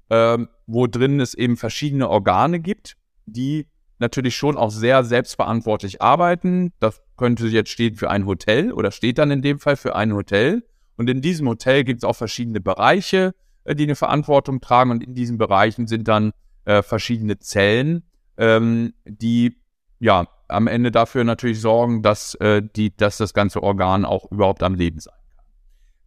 [0.10, 0.38] äh,
[0.68, 3.68] wo drin es eben verschiedene Organe gibt, die
[4.00, 6.72] natürlich schon auch sehr selbstverantwortlich arbeiten.
[6.80, 10.14] Das könnte jetzt stehen für ein Hotel oder steht dann in dem Fall für ein
[10.14, 10.64] Hotel.
[10.96, 13.34] Und in diesem Hotel gibt es auch verschiedene Bereiche,
[13.66, 14.92] die eine Verantwortung tragen.
[14.92, 16.32] Und in diesen Bereichen sind dann
[16.66, 18.04] äh, verschiedene Zellen,
[18.38, 19.58] ähm, die
[20.00, 24.64] ja am Ende dafür natürlich sorgen, dass, äh, die, dass das ganze Organ auch überhaupt
[24.64, 25.46] am Leben sein kann.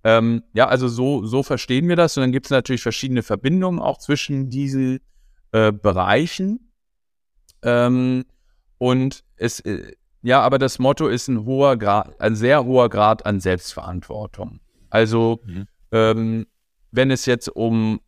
[0.04, 2.16] Ähm, ja, also so, so verstehen wir das.
[2.16, 5.00] Und dann gibt es natürlich verschiedene Verbindungen auch zwischen diesen
[5.52, 6.70] äh, Bereichen.
[7.62, 8.24] Ähm,
[8.78, 9.92] und es, äh,
[10.22, 14.60] ja, aber das Motto ist ein hoher Grad, ein sehr hoher Grad an Selbstverantwortung.
[14.90, 15.66] Also mhm.
[15.92, 16.46] ähm,
[16.96, 18.00] wenn es jetzt um,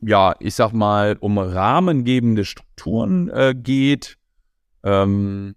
[0.00, 4.18] ja, ich sag mal, um rahmengebende Strukturen äh, geht,
[4.82, 5.54] ähm,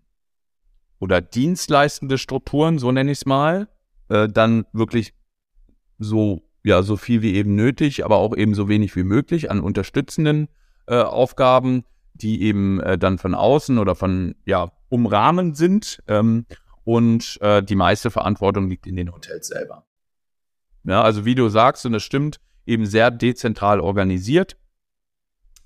[0.99, 3.69] oder dienstleistende Strukturen, so nenne ich es mal,
[4.09, 5.13] äh, dann wirklich
[5.97, 9.61] so, ja, so viel wie eben nötig, aber auch eben so wenig wie möglich an
[9.61, 10.49] unterstützenden
[10.87, 16.03] äh, Aufgaben, die eben äh, dann von außen oder von, ja, umrahmend sind.
[16.07, 16.45] Ähm,
[16.83, 19.85] und äh, die meiste Verantwortung liegt in den Hotels selber.
[20.83, 22.39] Ja, also wie du sagst, und das stimmt,
[22.69, 24.57] eben sehr dezentral organisiert,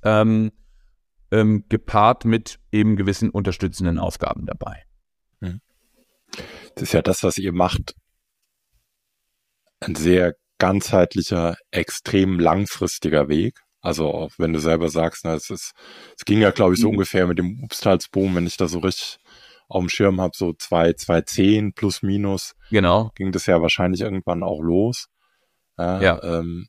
[0.04, 0.52] ähm,
[1.32, 4.84] ähm, gepaart mit eben gewissen unterstützenden Aufgaben dabei.
[5.40, 5.62] Mhm.
[6.76, 7.96] Das ist ja das, was ihr macht,
[9.80, 13.60] ein sehr ganzheitlicher, extrem langfristiger Weg.
[13.82, 15.74] Also wenn du selber sagst, na, es ist,
[16.18, 16.94] es ging ja, glaube ich, so mhm.
[16.94, 19.18] ungefähr mit dem Obstalsboom, wenn ich das so richtig
[19.68, 22.56] auf dem Schirm habe, so zwei, zwei zehn plus minus.
[22.70, 23.12] Genau.
[23.16, 25.08] Ging das ja wahrscheinlich irgendwann auch los.
[25.78, 26.02] Ja.
[26.02, 26.24] ja.
[26.24, 26.68] Ähm,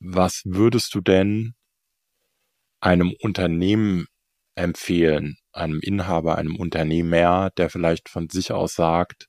[0.00, 1.54] was würdest du denn
[2.80, 4.06] einem Unternehmen
[4.54, 9.28] empfehlen, einem Inhaber, einem Unternehmer, der vielleicht von sich aus sagt,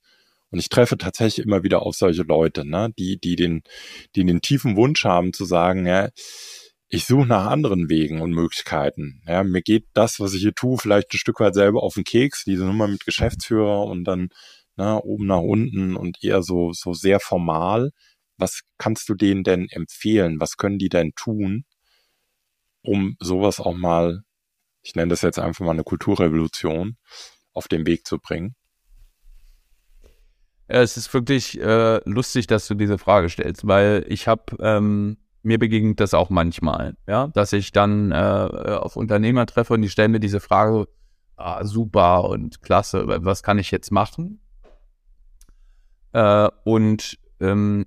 [0.50, 3.64] und ich treffe tatsächlich immer wieder auf solche Leute, ne, die, die den,
[4.16, 6.10] die den tiefen Wunsch haben zu sagen, ja,
[6.90, 9.22] ich suche nach anderen Wegen und Möglichkeiten.
[9.28, 12.06] Ja, mir geht das, was ich hier tue, vielleicht ein Stück weit selber auf den
[12.06, 14.30] Keks, diese Nummer mit Geschäftsführer und dann
[14.78, 17.92] ne, oben nach unten und eher so, so sehr formal.
[18.38, 20.40] Was kannst du denen denn empfehlen?
[20.40, 21.66] Was können die denn tun,
[22.84, 24.24] um sowas auch mal,
[24.82, 26.98] ich nenne das jetzt einfach mal eine Kulturrevolution,
[27.54, 28.56] auf den Weg zu bringen?
[30.68, 35.60] Es ist wirklich äh, lustig, dass du diese Frage stellst, weil ich habe ähm, mir
[35.60, 40.12] begegnet das auch manchmal, ja, dass ich dann äh, auf Unternehmer treffe und die stellen
[40.12, 40.88] mir diese Frage,
[41.38, 44.42] ah, super und klasse, was kann ich jetzt machen?
[46.12, 47.86] Äh, und ähm,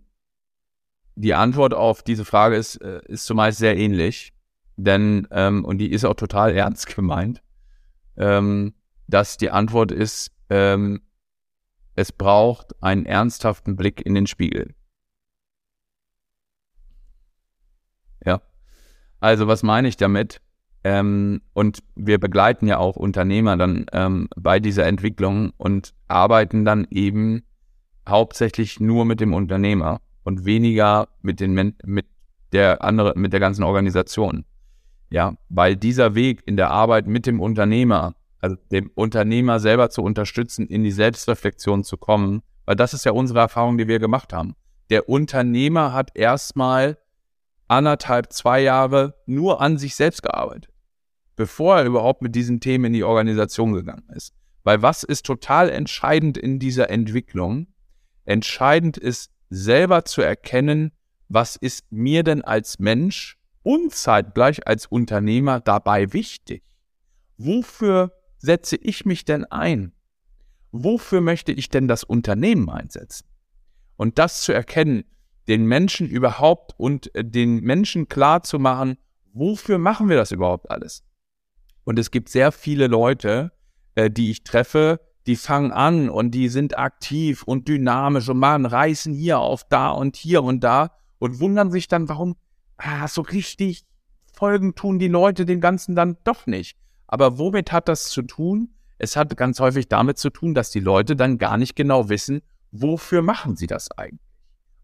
[1.15, 4.33] die Antwort auf diese Frage ist, äh, ist zumeist sehr ähnlich,
[4.77, 7.43] denn, ähm, und die ist auch total ernst gemeint,
[8.17, 8.75] ähm,
[9.09, 11.03] dass die Antwort ist, ähm,
[11.97, 14.75] es braucht einen ernsthaften Blick in den Spiegel.
[18.25, 18.41] Ja.
[19.21, 20.41] Also was meine ich damit?
[20.83, 26.87] Ähm, und wir begleiten ja auch Unternehmer dann ähm, bei dieser Entwicklung und arbeiten dann
[26.91, 27.43] eben
[28.09, 32.07] hauptsächlich nur mit dem Unternehmer und weniger mit den mit
[32.53, 34.45] der andere mit der ganzen Organisation.
[35.11, 40.03] Ja, weil dieser Weg in der Arbeit mit dem Unternehmer, also dem Unternehmer selber zu
[40.03, 44.33] unterstützen, in die Selbstreflexion zu kommen, weil das ist ja unsere Erfahrung, die wir gemacht
[44.33, 44.55] haben.
[44.91, 46.99] Der Unternehmer hat erstmal
[47.67, 50.73] anderthalb, zwei Jahre nur an sich selbst gearbeitet,
[51.37, 54.35] bevor er überhaupt mit diesen Themen in die Organisation gegangen ist.
[54.63, 57.69] Weil was ist total entscheidend in dieser Entwicklung?
[58.25, 60.93] Entscheidend ist selber zu erkennen,
[61.29, 66.63] was ist mir denn als Mensch und zeitgleich als Unternehmer dabei wichtig?
[67.37, 69.93] Wofür setze ich mich denn ein?
[70.73, 73.27] Wofür möchte ich denn das Unternehmen einsetzen?
[73.97, 75.05] Und das zu erkennen,
[75.49, 78.97] den Menschen überhaupt und äh, den Menschen klar zu machen,
[79.33, 81.03] wofür machen wir das überhaupt alles?
[81.85, 83.53] Und es gibt sehr viele Leute,
[83.95, 88.67] äh, die ich treffe, die fangen an und die sind aktiv und dynamisch und machen,
[88.67, 92.37] reißen hier auf da und hier und da und wundern sich dann, warum
[92.79, 93.85] ah, so richtig
[94.33, 96.77] Folgen tun die Leute dem Ganzen dann doch nicht.
[97.07, 98.75] Aber womit hat das zu tun?
[98.99, 102.41] Es hat ganz häufig damit zu tun, dass die Leute dann gar nicht genau wissen,
[102.71, 104.21] wofür machen sie das eigentlich?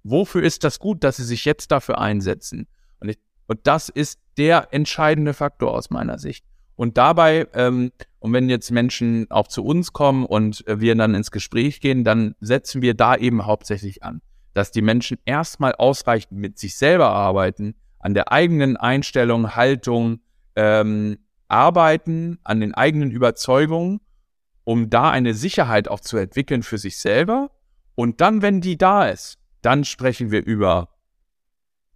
[0.03, 2.67] Wofür ist das gut, dass sie sich jetzt dafür einsetzen?
[3.01, 6.45] Und, ich, und das ist der entscheidende Faktor aus meiner Sicht.
[6.77, 11.31] Und dabei, ähm, und wenn jetzt Menschen auch zu uns kommen und wir dann ins
[11.31, 14.21] Gespräch gehen, dann setzen wir da eben hauptsächlich an,
[14.53, 20.21] dass die Menschen erstmal ausreichend mit sich selber arbeiten, an der eigenen Einstellung, Haltung
[20.55, 21.19] ähm,
[21.49, 24.01] arbeiten, an den eigenen Überzeugungen,
[24.65, 27.51] um da eine Sicherheit auch zu entwickeln für sich selber.
[27.95, 30.89] Und dann, wenn die da ist, dann sprechen wir über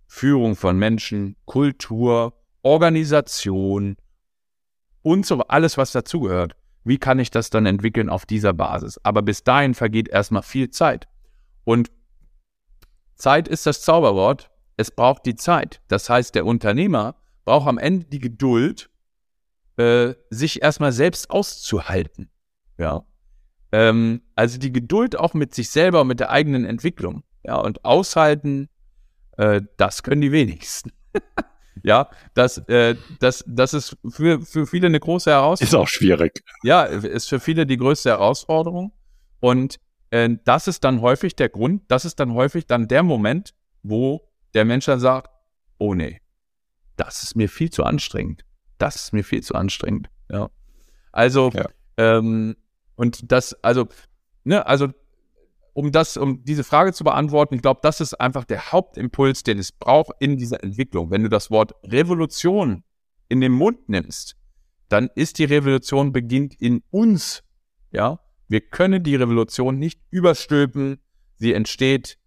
[0.07, 3.97] Führung von Menschen, Kultur, Organisation
[5.03, 6.57] und so alles, was dazugehört.
[6.85, 8.99] Wie kann ich das dann entwickeln auf dieser Basis?
[9.03, 11.09] Aber bis dahin vergeht erstmal viel Zeit.
[11.65, 11.91] Und
[13.17, 14.51] Zeit ist das Zauberwort.
[14.77, 15.83] Es braucht die Zeit.
[15.89, 18.91] Das heißt, der Unternehmer braucht am Ende die Geduld,
[19.77, 22.31] äh, sich erstmal selbst auszuhalten.
[22.79, 23.05] Ja.
[23.73, 27.23] Ähm, also die Geduld auch mit sich selber und mit der eigenen Entwicklung.
[27.45, 28.69] Ja, und aushalten,
[29.37, 30.93] äh, das können die wenigsten.
[31.83, 35.83] ja, das, äh, das, das ist für, für viele eine große Herausforderung.
[35.83, 36.43] Ist auch schwierig.
[36.63, 38.93] Ja, ist für viele die größte Herausforderung.
[39.41, 39.79] Und
[40.11, 44.29] äh, das ist dann häufig der Grund, das ist dann häufig dann der Moment, wo
[44.55, 45.31] der Mensch dann sagt,
[45.79, 46.21] oh nee,
[46.97, 48.45] das ist mir viel zu anstrengend.
[48.79, 50.09] Das ist mir viel zu anstrengend.
[50.31, 50.51] Ja.
[51.13, 51.67] Also, ja.
[51.97, 52.57] Ähm,
[52.97, 53.89] und das, also,
[54.45, 54.89] ne, also
[55.73, 59.59] um das, um diese Frage zu beantworten, ich glaube, das ist einfach der Hauptimpuls, den
[59.59, 61.11] es braucht in dieser Entwicklung.
[61.11, 62.83] Wenn du das Wort Revolution
[63.29, 64.37] in den Mund nimmst,
[64.89, 67.45] dann ist die Revolution beginnt in uns.
[67.93, 70.99] Ja, wir können die Revolution nicht überstülpen.
[71.37, 72.19] Sie entsteht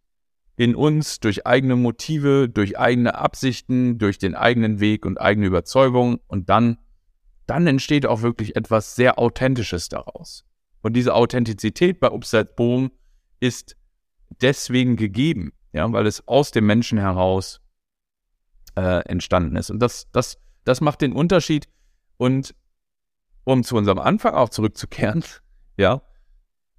[0.56, 6.20] in uns durch eigene Motive, durch eigene Absichten, durch den eigenen Weg und eigene Überzeugung.
[6.28, 6.78] Und dann,
[7.48, 10.46] dann entsteht auch wirklich etwas sehr Authentisches daraus.
[10.82, 12.92] Und diese Authentizität bei Upside Boom
[13.44, 13.76] ist
[14.42, 17.60] deswegen gegeben, ja, weil es aus dem Menschen heraus
[18.76, 19.70] äh, entstanden ist.
[19.70, 21.68] Und das, das, das macht den Unterschied.
[22.18, 22.56] Und
[23.44, 25.24] um zu unserem Anfang auch zurückzukehren,
[25.78, 26.02] ja,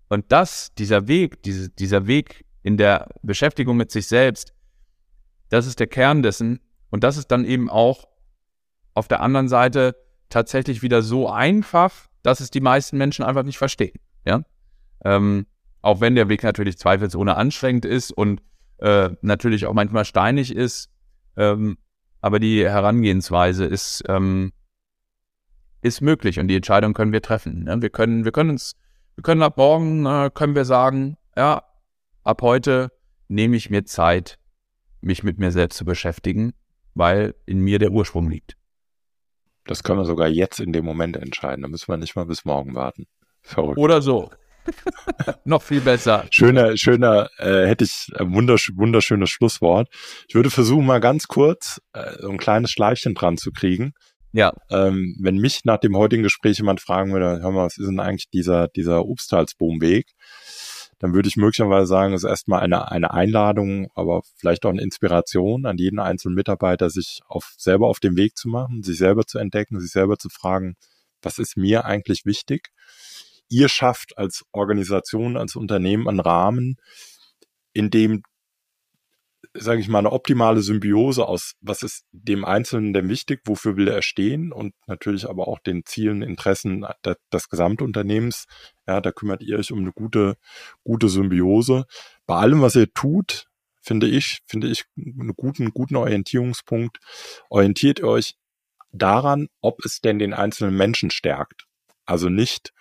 [0.09, 4.55] und das, dieser Weg, diese, dieser Weg in der Beschäftigung mit sich selbst,
[5.51, 6.61] das ist der Kern dessen.
[6.91, 8.09] Und das ist dann eben auch
[8.95, 9.97] auf der anderen Seite
[10.31, 13.99] tatsächlich wieder so einfach, dass es die meisten Menschen einfach nicht verstehen.
[14.25, 14.45] Ja?
[15.05, 15.47] Ähm,
[15.85, 18.41] auch wenn der Weg natürlich zweifelsohne anstrengend ist und
[18.79, 20.91] äh, natürlich auch manchmal steinig ist,
[21.37, 21.77] ähm,
[22.23, 24.53] aber die Herangehensweise ist, ähm,
[25.83, 27.65] ist möglich und die Entscheidung können wir treffen.
[27.65, 27.83] Ne?
[27.83, 28.77] Wir können, wir können uns,
[29.15, 31.63] wir können ab morgen äh, können wir sagen, ja,
[32.23, 32.91] ab heute
[33.29, 34.39] nehme ich mir Zeit,
[35.03, 36.55] mich mit mir selbst zu beschäftigen,
[36.95, 38.57] weil in mir der Ursprung liegt.
[39.67, 41.61] Das können wir sogar jetzt in dem Moment entscheiden.
[41.61, 43.07] Da müssen wir nicht mal bis morgen warten.
[43.43, 43.79] Verrückt.
[43.79, 44.31] Oder so.
[45.45, 46.27] Noch viel besser.
[46.31, 49.89] Schöner, schöner, äh, hätte ich ein wundersch wunderschönes Schlusswort.
[50.29, 53.93] Ich würde versuchen, mal ganz kurz äh, so ein kleines Schleifchen dran zu kriegen.
[54.33, 54.53] Ja.
[54.71, 58.01] Ähm, wenn mich nach dem heutigen Gespräch jemand fragen würde, hör mal, was ist denn
[58.01, 60.07] eigentlich dieser, dieser Obsthalsboomweg?
[61.05, 64.81] dann würde ich möglicherweise sagen, es ist erstmal eine, eine Einladung, aber vielleicht auch eine
[64.81, 69.27] Inspiration an jeden einzelnen Mitarbeiter, sich auf, selber auf den Weg zu machen, sich selber
[69.27, 70.77] zu entdecken, sich selber zu fragen,
[71.21, 72.71] was ist mir eigentlich wichtig?
[73.49, 76.77] Ihr schafft als Organisation, als Unternehmen einen Rahmen,
[77.73, 78.23] in dem
[79.57, 83.87] sage ich mal, eine optimale Symbiose aus, was ist dem Einzelnen denn wichtig, wofür will
[83.87, 88.47] er stehen und natürlich aber auch den Zielen, Interessen des, des Gesamtunternehmens.
[88.87, 90.37] Ja, da kümmert ihr euch um eine gute,
[90.83, 91.85] gute Symbiose.
[92.27, 93.47] Bei allem, was ihr tut,
[93.81, 96.99] finde ich, finde ich einen guten, guten Orientierungspunkt.
[97.49, 98.35] Orientiert ihr euch
[98.91, 101.67] daran, ob es denn den einzelnen Menschen stärkt.
[102.07, 102.73] Also nicht,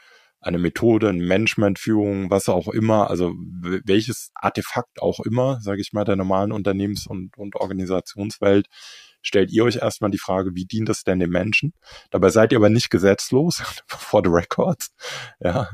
[0.43, 3.33] eine Methode, eine Managementführung, was auch immer, also
[3.85, 8.67] welches Artefakt auch immer, sage ich mal, der normalen Unternehmens- und, und Organisationswelt,
[9.21, 11.73] stellt ihr euch erstmal die Frage, wie dient das denn den Menschen?
[12.11, 14.83] Dabei seid ihr aber nicht gesetzlos, for the record.
[15.39, 15.69] Ja,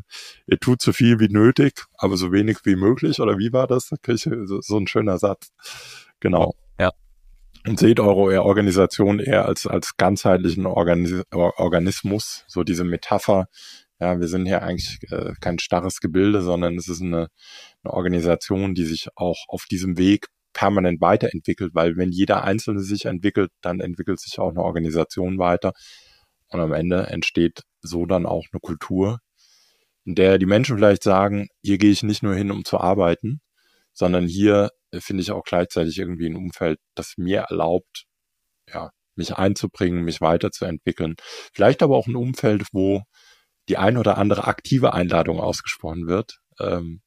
[0.46, 3.90] ihr tut so viel wie nötig, aber so wenig wie möglich, oder wie war das?
[3.90, 5.50] So, so ein schöner Satz.
[6.20, 6.54] Genau.
[6.80, 6.92] Ja.
[7.68, 13.48] Und seht eure Organisation eher als, als ganzheitlichen Organis Organismus, so diese Metapher,
[14.00, 17.28] ja, wir sind hier eigentlich äh, kein starres Gebilde, sondern es ist eine,
[17.84, 23.06] eine Organisation, die sich auch auf diesem Weg permanent weiterentwickelt, weil wenn jeder Einzelne sich
[23.06, 25.74] entwickelt, dann entwickelt sich auch eine Organisation weiter.
[26.50, 29.20] Und am Ende entsteht so dann auch eine Kultur,
[30.06, 33.42] in der die Menschen vielleicht sagen, hier gehe ich nicht nur hin, um zu arbeiten,
[33.94, 38.06] sondern hier finde ich auch gleichzeitig irgendwie ein Umfeld, das mir erlaubt,
[38.68, 41.16] ja, mich einzubringen, mich weiterzuentwickeln.
[41.54, 43.04] Vielleicht aber auch ein Umfeld, wo
[43.70, 47.02] die ein oder andere aktive Einladung ausgesprochen wird, ähm,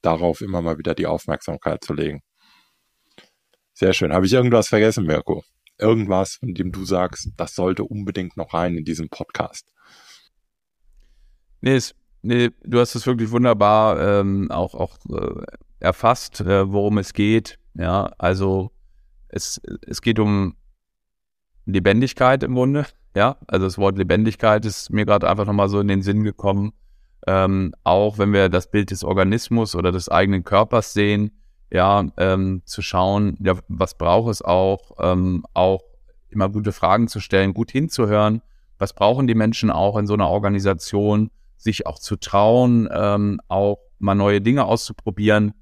[0.00, 2.22] darauf immer mal wieder die Aufmerksamkeit zu legen.
[3.74, 4.12] Sehr schön.
[4.12, 5.44] Habe ich irgendwas vergessen, Mirko?
[5.78, 9.72] Irgendwas, von dem du sagst, das sollte unbedingt noch rein in diesem Podcast?
[11.60, 15.44] Nee, es, nee du hast es wirklich wunderbar ähm, auch, auch äh,
[15.80, 17.58] erfasst, äh, worum es geht.
[17.74, 18.72] Ja, also
[19.28, 20.56] es, es geht um
[21.72, 22.86] Lebendigkeit im Grunde.
[23.14, 26.72] Ja, also das Wort Lebendigkeit ist mir gerade einfach nochmal so in den Sinn gekommen.
[27.26, 31.32] Ähm, auch wenn wir das Bild des Organismus oder des eigenen Körpers sehen,
[31.70, 35.82] ja, ähm, zu schauen, ja, was braucht es auch, ähm, auch
[36.30, 38.40] immer gute Fragen zu stellen, gut hinzuhören,
[38.78, 43.78] was brauchen die Menschen auch in so einer Organisation, sich auch zu trauen, ähm, auch
[43.98, 45.52] mal neue Dinge auszuprobieren.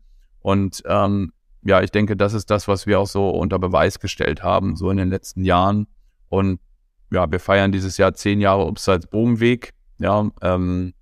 [0.40, 1.32] Und ähm,
[1.62, 4.90] ja, ich denke, das ist das, was wir auch so unter Beweis gestellt haben, so
[4.90, 5.88] in den letzten Jahren.
[6.28, 6.60] Und
[7.10, 9.72] ja, wir feiern dieses Jahr zehn Jahre Upsalz Bogenweg.
[9.98, 10.92] Ja, ähm,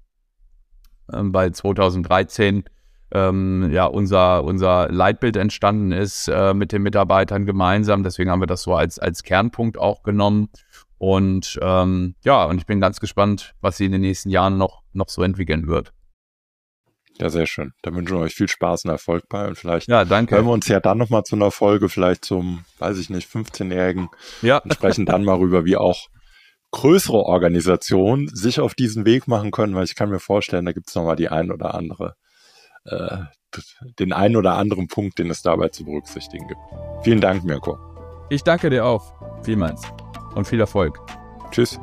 [1.12, 2.64] ähm, weil 2013
[3.12, 8.02] ähm, ja unser, unser Leitbild entstanden ist äh, mit den Mitarbeitern gemeinsam.
[8.02, 10.48] Deswegen haben wir das so als, als Kernpunkt auch genommen.
[10.98, 14.82] Und ähm, ja, und ich bin ganz gespannt, was sie in den nächsten Jahren noch,
[14.92, 15.92] noch so entwickeln wird.
[17.18, 17.72] Ja, sehr schön.
[17.82, 20.34] Da wünschen wir euch viel Spaß und Erfolg bei und vielleicht ja, danke.
[20.34, 24.08] hören wir uns ja dann nochmal zu einer Folge, vielleicht zum, weiß ich nicht, 15-Jährigen
[24.42, 24.58] ja.
[24.58, 26.08] und sprechen dann mal rüber, wie auch
[26.72, 30.88] größere Organisationen sich auf diesen Weg machen können, weil ich kann mir vorstellen, da gibt
[30.88, 32.16] es nochmal die ein oder andere,
[32.84, 33.18] äh,
[34.00, 36.60] den einen oder anderen Punkt, den es dabei zu berücksichtigen gibt.
[37.04, 37.78] Vielen Dank, Mirko.
[38.28, 39.12] Ich danke dir auch,
[39.44, 39.82] vielmals
[40.34, 40.98] und viel Erfolg.
[41.52, 41.78] Tschüss.